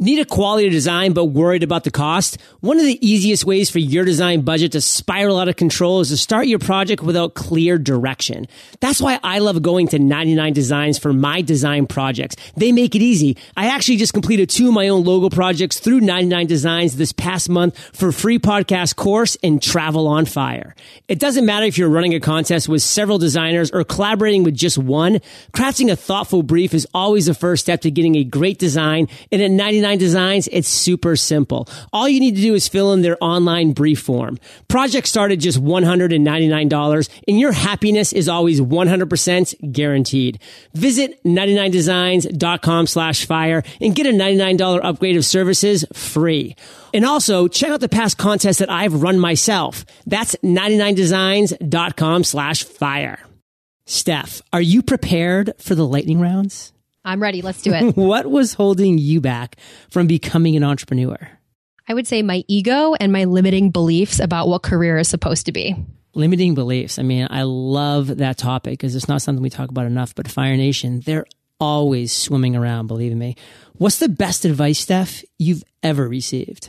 Need 0.00 0.20
a 0.20 0.24
quality 0.24 0.68
design 0.68 1.12
but 1.12 1.24
worried 1.24 1.64
about 1.64 1.82
the 1.82 1.90
cost? 1.90 2.38
One 2.60 2.78
of 2.78 2.84
the 2.84 3.04
easiest 3.04 3.44
ways 3.44 3.68
for 3.68 3.80
your 3.80 4.04
design 4.04 4.42
budget 4.42 4.70
to 4.72 4.80
spiral 4.80 5.40
out 5.40 5.48
of 5.48 5.56
control 5.56 5.98
is 5.98 6.10
to 6.10 6.16
start 6.16 6.46
your 6.46 6.60
project 6.60 7.02
without 7.02 7.34
clear 7.34 7.78
direction. 7.78 8.46
That's 8.78 9.00
why 9.00 9.18
I 9.24 9.40
love 9.40 9.60
going 9.60 9.88
to 9.88 9.98
99 9.98 10.52
Designs 10.52 10.98
for 10.98 11.12
my 11.12 11.40
design 11.42 11.88
projects. 11.88 12.36
They 12.56 12.70
make 12.70 12.94
it 12.94 13.02
easy. 13.02 13.38
I 13.56 13.74
actually 13.74 13.96
just 13.96 14.12
completed 14.12 14.48
two 14.48 14.68
of 14.68 14.74
my 14.74 14.86
own 14.86 15.02
logo 15.02 15.30
projects 15.30 15.80
through 15.80 16.02
99 16.02 16.46
Designs 16.46 16.96
this 16.96 17.10
past 17.10 17.48
month 17.48 17.76
for 17.92 18.12
free 18.12 18.38
podcast 18.38 18.94
course 18.94 19.36
and 19.42 19.60
travel 19.60 20.06
on 20.06 20.26
fire. 20.26 20.76
It 21.08 21.18
doesn't 21.18 21.44
matter 21.44 21.66
if 21.66 21.76
you're 21.76 21.88
running 21.88 22.14
a 22.14 22.20
contest 22.20 22.68
with 22.68 22.82
several 22.82 23.18
designers 23.18 23.72
or 23.72 23.82
collaborating 23.82 24.44
with 24.44 24.54
just 24.54 24.78
one. 24.78 25.18
Crafting 25.52 25.90
a 25.90 25.96
thoughtful 25.96 26.44
brief 26.44 26.72
is 26.72 26.86
always 26.94 27.26
the 27.26 27.34
first 27.34 27.64
step 27.64 27.80
to 27.80 27.90
getting 27.90 28.14
a 28.14 28.22
great 28.22 28.60
design 28.60 29.08
and 29.32 29.42
at 29.42 29.50
99 29.50 29.87
Designs, 29.96 30.48
it's 30.52 30.68
super 30.68 31.16
simple. 31.16 31.68
All 31.92 32.08
you 32.08 32.20
need 32.20 32.36
to 32.36 32.42
do 32.42 32.54
is 32.54 32.68
fill 32.68 32.92
in 32.92 33.02
their 33.02 33.16
online 33.20 33.72
brief 33.72 34.00
form. 34.00 34.38
Project 34.68 35.06
started 35.06 35.40
just 35.40 35.62
$199 35.62 37.08
and 37.26 37.38
your 37.38 37.52
happiness 37.52 38.12
is 38.12 38.28
always 38.28 38.60
100% 38.60 39.72
guaranteed. 39.72 40.40
Visit 40.74 41.22
99designs.com 41.24 42.86
slash 42.86 43.24
fire 43.24 43.62
and 43.80 43.94
get 43.94 44.06
a 44.06 44.10
$99 44.10 44.80
upgrade 44.82 45.16
of 45.16 45.24
services 45.24 45.84
free. 45.92 46.54
And 46.92 47.04
also 47.04 47.48
check 47.48 47.70
out 47.70 47.80
the 47.80 47.88
past 47.88 48.18
contests 48.18 48.58
that 48.58 48.70
I've 48.70 49.02
run 49.02 49.18
myself. 49.18 49.84
That's 50.06 50.34
99designs.com 50.36 52.24
slash 52.24 52.64
fire. 52.64 53.20
Steph, 53.86 54.42
are 54.52 54.60
you 54.60 54.82
prepared 54.82 55.52
for 55.58 55.74
the 55.74 55.86
lightning 55.86 56.20
rounds? 56.20 56.72
I'm 57.08 57.22
ready. 57.22 57.40
Let's 57.40 57.62
do 57.62 57.72
it. 57.72 57.96
what 57.96 58.26
was 58.26 58.52
holding 58.52 58.98
you 58.98 59.22
back 59.22 59.56
from 59.90 60.06
becoming 60.06 60.56
an 60.56 60.62
entrepreneur? 60.62 61.16
I 61.88 61.94
would 61.94 62.06
say 62.06 62.20
my 62.20 62.44
ego 62.48 62.94
and 63.00 63.10
my 63.10 63.24
limiting 63.24 63.70
beliefs 63.70 64.20
about 64.20 64.46
what 64.46 64.62
career 64.62 64.98
is 64.98 65.08
supposed 65.08 65.46
to 65.46 65.52
be. 65.52 65.74
Limiting 66.14 66.54
beliefs. 66.54 66.98
I 66.98 67.02
mean, 67.02 67.26
I 67.30 67.42
love 67.42 68.18
that 68.18 68.36
topic 68.36 68.72
because 68.72 68.94
it's 68.94 69.08
not 69.08 69.22
something 69.22 69.42
we 69.42 69.48
talk 69.48 69.70
about 69.70 69.86
enough, 69.86 70.14
but 70.14 70.28
Fire 70.28 70.56
Nation, 70.56 71.00
they're 71.00 71.24
always 71.58 72.12
swimming 72.12 72.54
around, 72.54 72.88
believe 72.88 73.16
me. 73.16 73.36
What's 73.78 74.00
the 74.00 74.10
best 74.10 74.44
advice, 74.44 74.78
Steph, 74.78 75.24
you've 75.38 75.64
ever 75.82 76.06
received? 76.06 76.68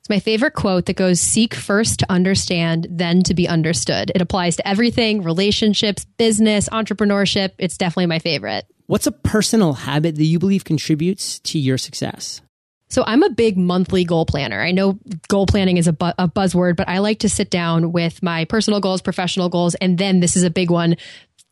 It's 0.00 0.10
my 0.10 0.20
favorite 0.20 0.52
quote 0.52 0.86
that 0.86 0.96
goes 0.96 1.20
seek 1.20 1.54
first 1.54 2.00
to 2.00 2.12
understand, 2.12 2.86
then 2.90 3.22
to 3.22 3.34
be 3.34 3.48
understood. 3.48 4.12
It 4.14 4.20
applies 4.20 4.56
to 4.56 4.68
everything 4.68 5.22
relationships, 5.22 6.04
business, 6.04 6.68
entrepreneurship. 6.68 7.52
It's 7.58 7.78
definitely 7.78 8.06
my 8.06 8.18
favorite. 8.18 8.66
What's 8.90 9.06
a 9.06 9.12
personal 9.12 9.72
habit 9.74 10.16
that 10.16 10.24
you 10.24 10.40
believe 10.40 10.64
contributes 10.64 11.38
to 11.38 11.60
your 11.60 11.78
success? 11.78 12.40
So 12.88 13.04
I'm 13.06 13.22
a 13.22 13.30
big 13.30 13.56
monthly 13.56 14.02
goal 14.02 14.26
planner. 14.26 14.60
I 14.60 14.72
know 14.72 14.98
goal 15.28 15.46
planning 15.46 15.76
is 15.76 15.86
a, 15.86 15.92
bu- 15.92 16.10
a, 16.18 16.26
buzzword, 16.26 16.74
but 16.74 16.88
I 16.88 16.98
like 16.98 17.20
to 17.20 17.28
sit 17.28 17.50
down 17.50 17.92
with 17.92 18.20
my 18.20 18.46
personal 18.46 18.80
goals, 18.80 19.00
professional 19.00 19.48
goals, 19.48 19.76
and 19.76 19.96
then 19.96 20.18
this 20.18 20.34
is 20.34 20.42
a 20.42 20.50
big 20.50 20.72
one. 20.72 20.96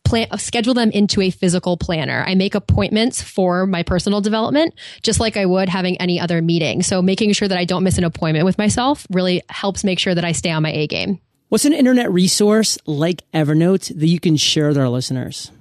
Plan, 0.04 0.26
uh, 0.32 0.36
schedule 0.36 0.74
them 0.74 0.90
into 0.90 1.20
a 1.20 1.30
physical 1.30 1.76
planner. 1.76 2.24
I 2.26 2.34
make 2.34 2.56
appointments 2.56 3.22
for 3.22 3.68
my 3.68 3.84
personal 3.84 4.20
development, 4.20 4.74
just 5.02 5.20
like 5.20 5.36
I 5.36 5.46
would 5.46 5.68
having 5.68 5.96
any 6.00 6.18
other 6.18 6.42
meeting. 6.42 6.82
So 6.82 7.02
making 7.02 7.34
sure 7.34 7.46
that 7.46 7.56
I 7.56 7.66
don't 7.66 7.84
miss 7.84 7.98
an 7.98 8.04
appointment 8.04 8.46
with 8.46 8.58
myself 8.58 9.06
really 9.12 9.42
helps 9.48 9.84
make 9.84 10.00
sure 10.00 10.16
that 10.16 10.24
I 10.24 10.32
stay 10.32 10.50
on 10.50 10.64
my 10.64 10.72
A 10.72 10.88
game. 10.88 11.20
What's 11.50 11.66
an 11.66 11.72
internet 11.72 12.10
resource 12.10 12.78
like 12.84 13.22
Evernote 13.30 13.96
that 13.96 14.08
you 14.08 14.18
can 14.18 14.36
share 14.36 14.66
with 14.66 14.76
our 14.78 14.88
listeners? 14.88 15.52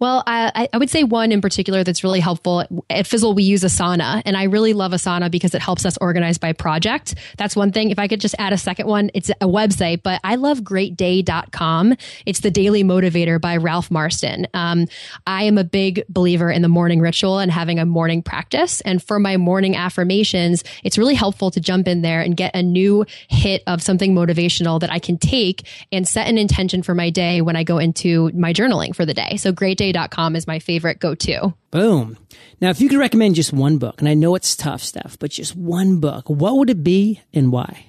Well, 0.00 0.22
I, 0.26 0.68
I, 0.72 0.78
would 0.78 0.88
say 0.88 1.04
one 1.04 1.30
in 1.30 1.42
particular 1.42 1.84
that's 1.84 2.02
really 2.02 2.20
helpful. 2.20 2.64
At 2.88 3.06
Fizzle, 3.06 3.34
we 3.34 3.42
use 3.42 3.62
Asana, 3.62 4.22
and 4.24 4.34
I 4.34 4.44
really 4.44 4.72
love 4.72 4.92
Asana 4.92 5.30
because 5.30 5.54
it 5.54 5.60
helps 5.60 5.84
us 5.84 5.98
organize 6.00 6.38
by 6.38 6.54
project. 6.54 7.16
That's 7.36 7.54
one 7.54 7.70
thing. 7.70 7.90
If 7.90 7.98
I 7.98 8.08
could 8.08 8.18
just 8.18 8.34
add 8.38 8.54
a 8.54 8.56
second 8.56 8.86
one, 8.86 9.10
it's 9.12 9.28
a 9.28 9.46
website, 9.46 10.02
but 10.02 10.18
I 10.24 10.36
love 10.36 10.60
greatday.com. 10.60 11.96
It's 12.24 12.40
the 12.40 12.50
daily 12.50 12.82
motivator 12.82 13.38
by 13.38 13.58
Ralph 13.58 13.90
Marston. 13.90 14.46
Um, 14.54 14.86
I 15.26 15.42
am 15.42 15.58
a 15.58 15.64
big 15.64 16.02
believer 16.08 16.50
in 16.50 16.62
the 16.62 16.68
morning 16.68 17.00
ritual 17.00 17.38
and 17.38 17.52
having 17.52 17.78
a 17.78 17.84
morning 17.84 18.22
practice. 18.22 18.80
And 18.80 19.02
for 19.02 19.18
my 19.18 19.36
morning 19.36 19.76
affirmations, 19.76 20.64
it's 20.82 20.96
really 20.96 21.14
helpful 21.14 21.50
to 21.50 21.60
jump 21.60 21.86
in 21.86 22.00
there 22.00 22.22
and 22.22 22.34
get 22.34 22.56
a 22.56 22.62
new 22.62 23.04
hit 23.28 23.62
of 23.66 23.82
something 23.82 24.14
motivational 24.14 24.80
that 24.80 24.90
I 24.90 24.98
can 24.98 25.18
take 25.18 25.66
and 25.92 26.08
set 26.08 26.26
an 26.26 26.38
intention 26.38 26.82
for 26.82 26.94
my 26.94 27.10
day 27.10 27.42
when 27.42 27.54
I 27.54 27.64
go 27.64 27.76
into 27.76 28.30
my 28.32 28.54
journaling 28.54 28.96
for 28.96 29.04
the 29.04 29.12
day. 29.12 29.36
So 29.36 29.52
great 29.52 29.76
day 29.76 29.89
com 30.10 30.36
is 30.36 30.46
my 30.46 30.58
favorite 30.58 30.98
go 30.98 31.14
to. 31.14 31.54
Boom. 31.70 32.18
Now, 32.60 32.70
if 32.70 32.80
you 32.80 32.88
could 32.88 32.98
recommend 32.98 33.34
just 33.34 33.52
one 33.52 33.78
book, 33.78 34.00
and 34.00 34.08
I 34.08 34.14
know 34.14 34.34
it's 34.34 34.56
tough 34.56 34.82
stuff, 34.82 35.16
but 35.18 35.30
just 35.30 35.56
one 35.56 36.00
book, 36.00 36.28
what 36.28 36.56
would 36.56 36.70
it 36.70 36.82
be 36.82 37.20
and 37.32 37.52
why? 37.52 37.86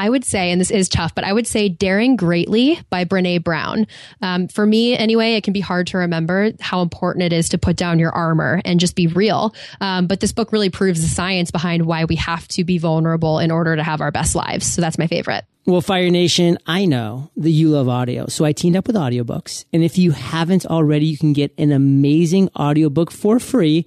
I 0.00 0.08
would 0.08 0.24
say, 0.24 0.50
and 0.50 0.58
this 0.58 0.70
is 0.70 0.88
tough, 0.88 1.14
but 1.14 1.24
I 1.24 1.32
would 1.34 1.46
say 1.46 1.68
Daring 1.68 2.16
Greatly 2.16 2.80
by 2.88 3.04
Brene 3.04 3.44
Brown. 3.44 3.86
Um, 4.22 4.48
for 4.48 4.64
me, 4.64 4.96
anyway, 4.96 5.34
it 5.34 5.44
can 5.44 5.52
be 5.52 5.60
hard 5.60 5.88
to 5.88 5.98
remember 5.98 6.52
how 6.58 6.80
important 6.80 7.24
it 7.24 7.34
is 7.34 7.50
to 7.50 7.58
put 7.58 7.76
down 7.76 7.98
your 7.98 8.10
armor 8.10 8.62
and 8.64 8.80
just 8.80 8.96
be 8.96 9.08
real. 9.08 9.54
Um, 9.78 10.06
but 10.06 10.20
this 10.20 10.32
book 10.32 10.52
really 10.52 10.70
proves 10.70 11.02
the 11.02 11.08
science 11.08 11.50
behind 11.50 11.84
why 11.84 12.06
we 12.06 12.16
have 12.16 12.48
to 12.48 12.64
be 12.64 12.78
vulnerable 12.78 13.40
in 13.40 13.50
order 13.50 13.76
to 13.76 13.82
have 13.82 14.00
our 14.00 14.10
best 14.10 14.34
lives. 14.34 14.64
So 14.66 14.80
that's 14.80 14.96
my 14.96 15.06
favorite. 15.06 15.44
Well, 15.70 15.80
Fire 15.80 16.10
Nation, 16.10 16.58
I 16.66 16.84
know 16.84 17.30
that 17.36 17.50
you 17.50 17.68
love 17.68 17.88
audio, 17.88 18.26
so 18.26 18.44
I 18.44 18.50
teamed 18.50 18.74
up 18.74 18.88
with 18.88 18.96
audiobooks. 18.96 19.66
And 19.72 19.84
if 19.84 19.98
you 19.98 20.10
haven't 20.10 20.66
already, 20.66 21.06
you 21.06 21.16
can 21.16 21.32
get 21.32 21.54
an 21.58 21.70
amazing 21.70 22.48
audiobook 22.58 23.12
for 23.12 23.38
free 23.38 23.86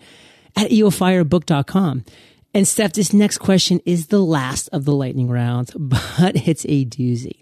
at 0.56 0.72
eofirebook.com. 0.72 2.06
And 2.54 2.66
Steph, 2.66 2.94
this 2.94 3.12
next 3.12 3.40
question 3.40 3.82
is 3.86 4.08
the 4.08 4.22
last 4.22 4.70
of 4.72 4.86
the 4.86 4.96
lightning 4.96 5.28
round, 5.28 5.74
but 5.76 6.48
it's 6.48 6.64
a 6.70 6.86
doozy. 6.86 7.42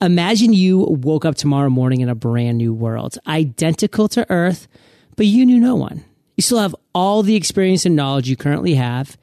Imagine 0.00 0.54
you 0.54 0.78
woke 0.78 1.26
up 1.26 1.34
tomorrow 1.34 1.68
morning 1.68 2.00
in 2.00 2.08
a 2.08 2.14
brand 2.14 2.56
new 2.56 2.72
world, 2.72 3.18
identical 3.26 4.08
to 4.08 4.24
Earth, 4.30 4.66
but 5.14 5.26
you 5.26 5.44
knew 5.44 5.60
no 5.60 5.74
one. 5.74 6.02
You 6.36 6.42
still 6.42 6.58
have 6.58 6.74
all 6.94 7.22
the 7.22 7.36
experience 7.36 7.84
and 7.84 7.94
knowledge 7.94 8.30
you 8.30 8.36
currently 8.36 8.76
have, 8.76 9.18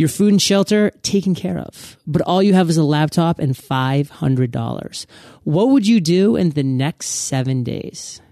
your 0.00 0.08
food 0.08 0.32
and 0.32 0.40
shelter 0.40 0.90
taken 1.02 1.34
care 1.34 1.58
of, 1.58 1.98
but 2.06 2.22
all 2.22 2.42
you 2.42 2.54
have 2.54 2.70
is 2.70 2.78
a 2.78 2.82
laptop 2.82 3.38
and 3.38 3.54
$500. 3.54 5.06
What 5.44 5.68
would 5.68 5.86
you 5.86 6.00
do 6.00 6.36
in 6.36 6.50
the 6.50 6.62
next 6.62 7.08
seven 7.08 7.62
days? 7.62 8.22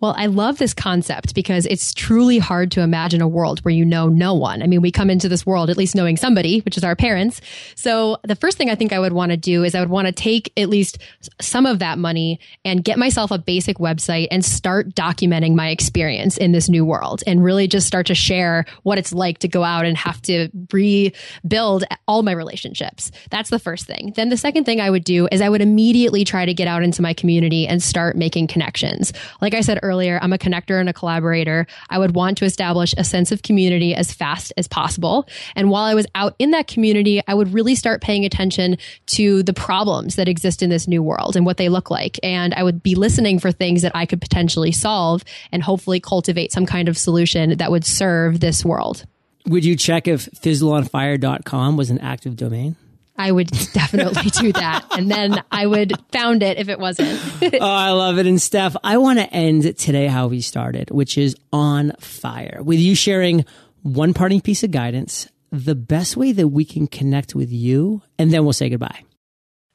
Well, 0.00 0.14
I 0.16 0.26
love 0.26 0.56
this 0.56 0.72
concept 0.72 1.34
because 1.34 1.66
it's 1.66 1.92
truly 1.92 2.38
hard 2.38 2.70
to 2.72 2.80
imagine 2.80 3.20
a 3.20 3.28
world 3.28 3.60
where 3.60 3.74
you 3.74 3.84
know 3.84 4.08
no 4.08 4.32
one. 4.32 4.62
I 4.62 4.66
mean, 4.66 4.80
we 4.80 4.90
come 4.90 5.10
into 5.10 5.28
this 5.28 5.44
world 5.44 5.68
at 5.68 5.76
least 5.76 5.94
knowing 5.94 6.16
somebody, 6.16 6.60
which 6.60 6.78
is 6.78 6.84
our 6.84 6.96
parents. 6.96 7.42
So 7.74 8.16
the 8.24 8.34
first 8.34 8.56
thing 8.56 8.70
I 8.70 8.74
think 8.74 8.94
I 8.94 8.98
would 8.98 9.12
want 9.12 9.30
to 9.30 9.36
do 9.36 9.62
is 9.62 9.74
I 9.74 9.80
would 9.80 9.90
want 9.90 10.06
to 10.06 10.12
take 10.12 10.54
at 10.56 10.70
least 10.70 10.96
some 11.38 11.66
of 11.66 11.80
that 11.80 11.98
money 11.98 12.40
and 12.64 12.82
get 12.82 12.98
myself 12.98 13.30
a 13.30 13.38
basic 13.38 13.76
website 13.76 14.28
and 14.30 14.42
start 14.42 14.94
documenting 14.94 15.54
my 15.54 15.68
experience 15.68 16.38
in 16.38 16.52
this 16.52 16.70
new 16.70 16.86
world 16.86 17.22
and 17.26 17.44
really 17.44 17.68
just 17.68 17.86
start 17.86 18.06
to 18.06 18.14
share 18.14 18.64
what 18.84 18.96
it's 18.96 19.12
like 19.12 19.38
to 19.40 19.48
go 19.48 19.64
out 19.64 19.84
and 19.84 19.98
have 19.98 20.22
to 20.22 20.48
rebuild 20.72 21.84
all 22.08 22.22
my 22.22 22.32
relationships. 22.32 23.10
That's 23.30 23.50
the 23.50 23.58
first 23.58 23.86
thing. 23.86 24.14
Then 24.16 24.30
the 24.30 24.38
second 24.38 24.64
thing 24.64 24.80
I 24.80 24.88
would 24.88 25.04
do 25.04 25.28
is 25.30 25.42
I 25.42 25.50
would 25.50 25.60
immediately 25.60 26.24
try 26.24 26.46
to 26.46 26.54
get 26.54 26.68
out 26.68 26.82
into 26.82 27.02
my 27.02 27.12
community 27.12 27.66
and 27.66 27.82
start 27.82 28.16
making 28.16 28.46
connections. 28.46 29.12
Like 29.42 29.52
I 29.52 29.60
said 29.60 29.78
earlier, 29.82 29.89
earlier, 29.90 30.18
I'm 30.22 30.32
a 30.32 30.38
connector 30.38 30.78
and 30.78 30.88
a 30.88 30.92
collaborator. 30.92 31.66
I 31.88 31.98
would 31.98 32.14
want 32.14 32.38
to 32.38 32.44
establish 32.44 32.94
a 32.96 33.04
sense 33.04 33.32
of 33.32 33.42
community 33.42 33.94
as 33.94 34.12
fast 34.12 34.52
as 34.56 34.68
possible. 34.68 35.28
And 35.56 35.70
while 35.70 35.84
I 35.84 35.94
was 35.94 36.06
out 36.14 36.34
in 36.38 36.52
that 36.52 36.68
community, 36.68 37.20
I 37.26 37.34
would 37.34 37.52
really 37.52 37.74
start 37.74 38.00
paying 38.00 38.24
attention 38.24 38.78
to 39.06 39.42
the 39.42 39.52
problems 39.52 40.14
that 40.14 40.28
exist 40.28 40.62
in 40.62 40.70
this 40.70 40.86
new 40.86 41.02
world 41.02 41.36
and 41.36 41.44
what 41.44 41.56
they 41.56 41.68
look 41.68 41.90
like. 41.90 42.20
And 42.22 42.54
I 42.54 42.62
would 42.62 42.82
be 42.82 42.94
listening 42.94 43.38
for 43.40 43.50
things 43.50 43.82
that 43.82 43.92
I 43.94 44.06
could 44.06 44.20
potentially 44.20 44.72
solve 44.72 45.24
and 45.50 45.62
hopefully 45.62 46.00
cultivate 46.00 46.52
some 46.52 46.66
kind 46.66 46.88
of 46.88 46.96
solution 46.96 47.56
that 47.58 47.70
would 47.70 47.84
serve 47.84 48.40
this 48.40 48.64
world. 48.64 49.04
Would 49.46 49.64
you 49.64 49.74
check 49.74 50.06
if 50.06 50.26
fizzleonfire.com 50.26 51.76
was 51.76 51.90
an 51.90 51.98
active 51.98 52.36
domain? 52.36 52.76
I 53.20 53.30
would 53.30 53.48
definitely 53.74 54.30
do 54.30 54.50
that. 54.54 54.86
And 54.96 55.10
then 55.10 55.44
I 55.52 55.66
would 55.66 55.92
found 56.10 56.42
it 56.42 56.56
if 56.56 56.70
it 56.70 56.78
wasn't. 56.78 57.20
oh, 57.42 57.58
I 57.60 57.90
love 57.90 58.18
it. 58.18 58.26
And 58.26 58.40
Steph, 58.40 58.76
I 58.82 58.96
want 58.96 59.18
to 59.18 59.30
end 59.30 59.76
today 59.76 60.06
how 60.06 60.28
we 60.28 60.40
started, 60.40 60.90
which 60.90 61.18
is 61.18 61.36
on 61.52 61.92
fire 62.00 62.60
with 62.62 62.78
you 62.78 62.94
sharing 62.94 63.44
one 63.82 64.14
parting 64.14 64.40
piece 64.40 64.64
of 64.64 64.70
guidance, 64.70 65.28
the 65.52 65.74
best 65.74 66.16
way 66.16 66.32
that 66.32 66.48
we 66.48 66.64
can 66.64 66.86
connect 66.86 67.34
with 67.34 67.52
you, 67.52 68.00
and 68.18 68.32
then 68.32 68.42
we'll 68.44 68.54
say 68.54 68.70
goodbye. 68.70 69.04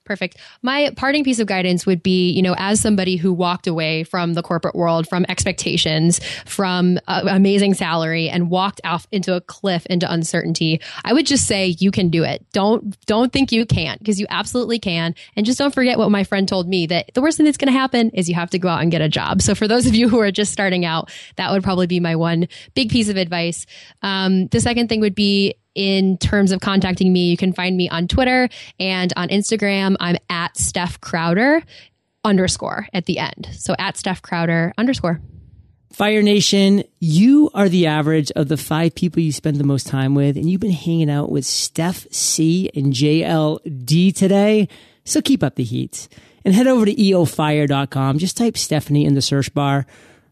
Perfect. 0.06 0.38
My 0.62 0.92
parting 0.96 1.24
piece 1.24 1.40
of 1.40 1.48
guidance 1.48 1.88
would 1.88 2.04
be, 2.04 2.30
you 2.30 2.44
know, 2.44 2.54
as 2.60 2.80
somebody 2.80 3.16
who 3.16 3.34
walked 3.34 3.66
away 3.66 4.04
from 4.04 4.36
the 4.36 4.44
corporate 4.44 4.76
world, 4.76 5.08
from 5.08 5.26
expectations, 5.28 6.22
from 6.46 7.00
amazing 7.08 7.74
salary 7.74 8.30
and 8.30 8.52
walked 8.52 8.80
off 8.84 9.08
into 9.12 9.36
a 9.36 9.42
cliff 9.42 9.84
into 9.88 10.12
uncertainty, 10.12 10.80
I 11.04 11.14
would 11.14 11.26
just 11.26 11.48
say 11.48 11.76
you 11.80 11.90
can 11.90 12.10
do 12.10 12.24
it. 12.24 12.46
Don't 12.54 12.96
don't 13.08 13.34
think 13.34 13.52
you 13.52 13.66
can't 13.66 13.98
because 13.98 14.20
you 14.20 14.28
absolutely 14.30 14.78
can. 14.78 15.16
And 15.36 15.44
just 15.44 15.58
don't 15.58 15.74
forget 15.74 15.98
what 15.98 16.12
my 16.12 16.24
friend 16.24 16.48
told 16.48 16.70
me 16.70 16.86
that 16.86 17.10
the 17.16 17.22
worst 17.22 17.38
thing 17.38 17.46
that's 17.46 17.58
going 17.58 17.74
to 17.74 17.80
happen 17.80 18.12
is 18.12 18.30
you 18.30 18.36
have 18.36 18.52
to 18.52 18.60
go 18.60 18.68
out 18.68 18.84
and 18.84 18.92
get 18.92 19.02
a 19.02 19.10
job. 19.10 19.42
So 19.42 19.56
for 19.56 19.68
those 19.68 19.88
of 19.88 19.96
you 19.96 20.08
who 20.08 20.20
are 20.20 20.32
just 20.32 20.54
starting 20.54 20.86
out, 20.86 21.10
that 21.38 21.52
would 21.52 21.64
probably 21.64 21.88
be 21.88 22.00
my 22.00 22.16
one 22.16 22.48
big 22.76 22.92
piece 22.92 23.10
of 23.10 23.18
advice. 23.18 23.66
Um, 24.04 24.48
the 24.48 24.62
second 24.62 24.88
thing 24.88 25.00
would 25.00 25.16
be 25.16 25.56
in 25.76 26.18
terms 26.18 26.52
of 26.52 26.62
contacting 26.62 27.14
me, 27.14 27.30
you 27.30 27.38
can 27.38 27.54
find 27.54 27.78
me 27.78 27.90
on 27.90 28.08
Twitter 28.08 28.50
and 28.80 29.14
on 29.16 29.28
Instagram. 29.28 29.96
I'm 30.00 30.18
at 30.30 30.58
Steph 30.58 31.00
Crowder 31.02 31.62
underscore 32.24 32.88
at 32.94 33.06
the 33.06 33.20
end. 33.20 33.50
So 33.54 33.76
at 33.78 33.98
Steph 33.98 34.22
Crowder 34.22 34.74
underscore. 34.78 35.22
Fire 35.92 36.22
Nation, 36.22 36.84
you 37.00 37.50
are 37.54 37.70
the 37.70 37.86
average 37.86 38.30
of 38.32 38.50
the 38.50 38.58
five 38.58 38.96
people 38.96 39.22
you 39.22 39.32
spend 39.32 39.58
the 39.58 39.64
most 39.64 39.88
time 39.88 40.14
with, 40.14 40.36
and 40.36 40.50
you've 40.50 40.60
been 40.60 40.72
hanging 40.72 41.10
out 41.10 41.32
with 41.32 41.46
Steph 41.46 42.06
C 42.12 42.70
and 42.76 42.92
JLD 42.92 44.14
today. 44.14 44.68
So 45.06 45.22
keep 45.22 45.42
up 45.42 45.56
the 45.56 45.64
heat 45.64 46.10
and 46.44 46.54
head 46.54 46.68
over 46.68 46.86
to 46.86 46.94
eofire.com. 46.94 48.18
Just 48.18 48.36
type 48.36 48.58
Stephanie 48.58 49.06
in 49.06 49.14
the 49.14 49.22
search 49.22 49.54
bar 49.54 49.86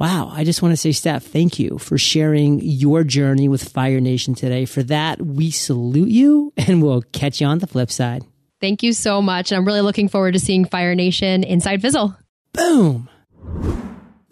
Wow. 0.00 0.32
I 0.34 0.44
just 0.44 0.62
want 0.62 0.72
to 0.72 0.78
say, 0.78 0.92
Steph, 0.92 1.24
thank 1.24 1.58
you 1.58 1.76
for 1.76 1.98
sharing 1.98 2.58
your 2.62 3.04
journey 3.04 3.48
with 3.48 3.68
Fire 3.68 4.00
Nation 4.00 4.34
today. 4.34 4.64
For 4.64 4.82
that, 4.84 5.20
we 5.20 5.50
salute 5.50 6.08
you 6.08 6.54
and 6.56 6.82
we'll 6.82 7.02
catch 7.02 7.42
you 7.42 7.46
on 7.46 7.58
the 7.58 7.66
flip 7.66 7.90
side. 7.90 8.24
Thank 8.62 8.82
you 8.82 8.94
so 8.94 9.20
much. 9.20 9.52
And 9.52 9.58
I'm 9.58 9.66
really 9.66 9.82
looking 9.82 10.08
forward 10.08 10.32
to 10.32 10.40
seeing 10.40 10.64
Fire 10.64 10.94
Nation 10.94 11.44
inside 11.44 11.82
Fizzle. 11.82 12.16
Boom. 12.54 13.10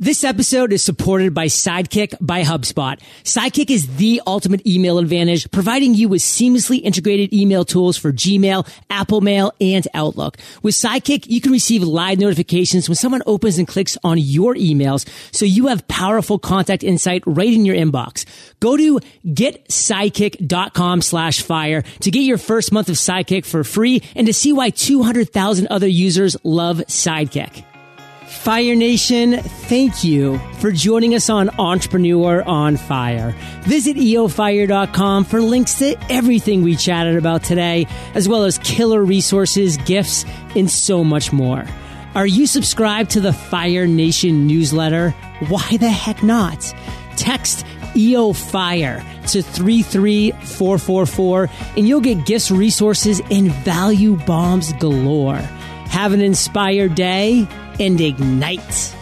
This 0.01 0.23
episode 0.23 0.73
is 0.73 0.85
supported 0.85 1.35
by 1.35 1.47
Sidekick 1.47 2.15
by 2.21 2.45
HubSpot. 2.45 3.01
Sidekick 3.25 3.69
is 3.69 3.97
the 3.97 4.23
ultimate 4.29 4.65
email 4.65 4.99
advantage, 4.99 5.51
providing 5.51 5.95
you 5.95 6.09
with 6.09 6.23
seamlessly 6.23 6.81
integrated 6.81 7.33
email 7.33 7.65
tools 7.65 7.97
for 7.97 8.13
Gmail, 8.13 8.69
Apple 8.91 9.21
Mail, 9.21 9.53
and 9.61 9.89
Outlook. 9.95 10.37
With 10.63 10.77
Sidekick, 10.77 11.27
you 11.27 11.41
can 11.41 11.51
receive 11.51 11.83
live 11.83 12.21
notifications 12.21 12.89
when 12.89 12.95
someone 12.95 13.23
opens 13.27 13.59
and 13.59 13.67
clicks 13.67 13.99
on 14.05 14.19
your 14.19 14.55
emails, 14.55 15.05
so 15.35 15.45
you 15.45 15.67
have 15.67 15.89
powerful 15.89 16.39
contact 16.39 16.85
insight 16.85 17.25
right 17.27 17.53
in 17.53 17.65
your 17.65 17.75
inbox. 17.75 18.25
Go 18.61 18.77
to 18.77 19.01
getsidekick.com 19.27 21.03
slash 21.03 21.43
fire 21.43 21.83
to 21.83 22.11
get 22.13 22.21
your 22.21 22.39
first 22.39 22.71
month 22.71 22.89
of 22.89 22.95
Sidekick 22.95 23.45
for 23.45 23.65
free 23.65 24.05
and 24.15 24.29
to 24.29 24.33
see 24.33 24.53
why 24.53 24.71
200,000 24.71 25.67
other 25.67 25.89
users 25.89 26.37
love 26.45 26.77
Sidekick. 26.87 27.65
Fire 28.29 28.75
Nation, 28.75 29.43
thank 29.43 30.05
you 30.05 30.39
for 30.59 30.71
joining 30.71 31.15
us 31.15 31.31
on 31.31 31.49
Entrepreneur 31.59 32.43
on 32.43 32.77
Fire. 32.77 33.35
Visit 33.63 33.97
eofire.com 33.97 35.25
for 35.25 35.41
links 35.41 35.79
to 35.79 35.97
everything 36.13 36.63
we 36.63 36.77
chatted 36.77 37.17
about 37.17 37.43
today, 37.43 37.87
as 38.15 38.29
well 38.29 38.45
as 38.45 38.59
killer 38.59 39.03
resources, 39.03 39.79
gifts, 39.79 40.27
and 40.55 40.71
so 40.71 41.03
much 41.03 41.33
more. 41.33 41.65
Are 42.15 42.27
you 42.27 42.47
subscribed 42.47 43.13
to 43.13 43.21
the 43.21 43.33
Fire 43.33 43.87
Nation 43.87 44.47
newsletter? 44.47 45.13
Why 45.49 45.79
the 45.79 45.89
heck 45.89 46.23
not? 46.23 46.75
Text 47.17 47.65
EO 47.97 48.35
Fire 48.35 49.03
to 49.29 49.43
33444 49.43 51.49
and 51.79 51.89
you'll 51.89 52.03
get 52.03 52.27
gifts, 52.27 52.51
resources, 52.51 53.23
and 53.31 53.51
value 53.65 54.17
bombs 54.17 54.75
galore. 54.75 55.43
Have 55.89 56.13
an 56.13 56.21
inspired 56.21 56.95
day 56.95 57.49
and 57.79 58.01
ignite. 58.01 58.98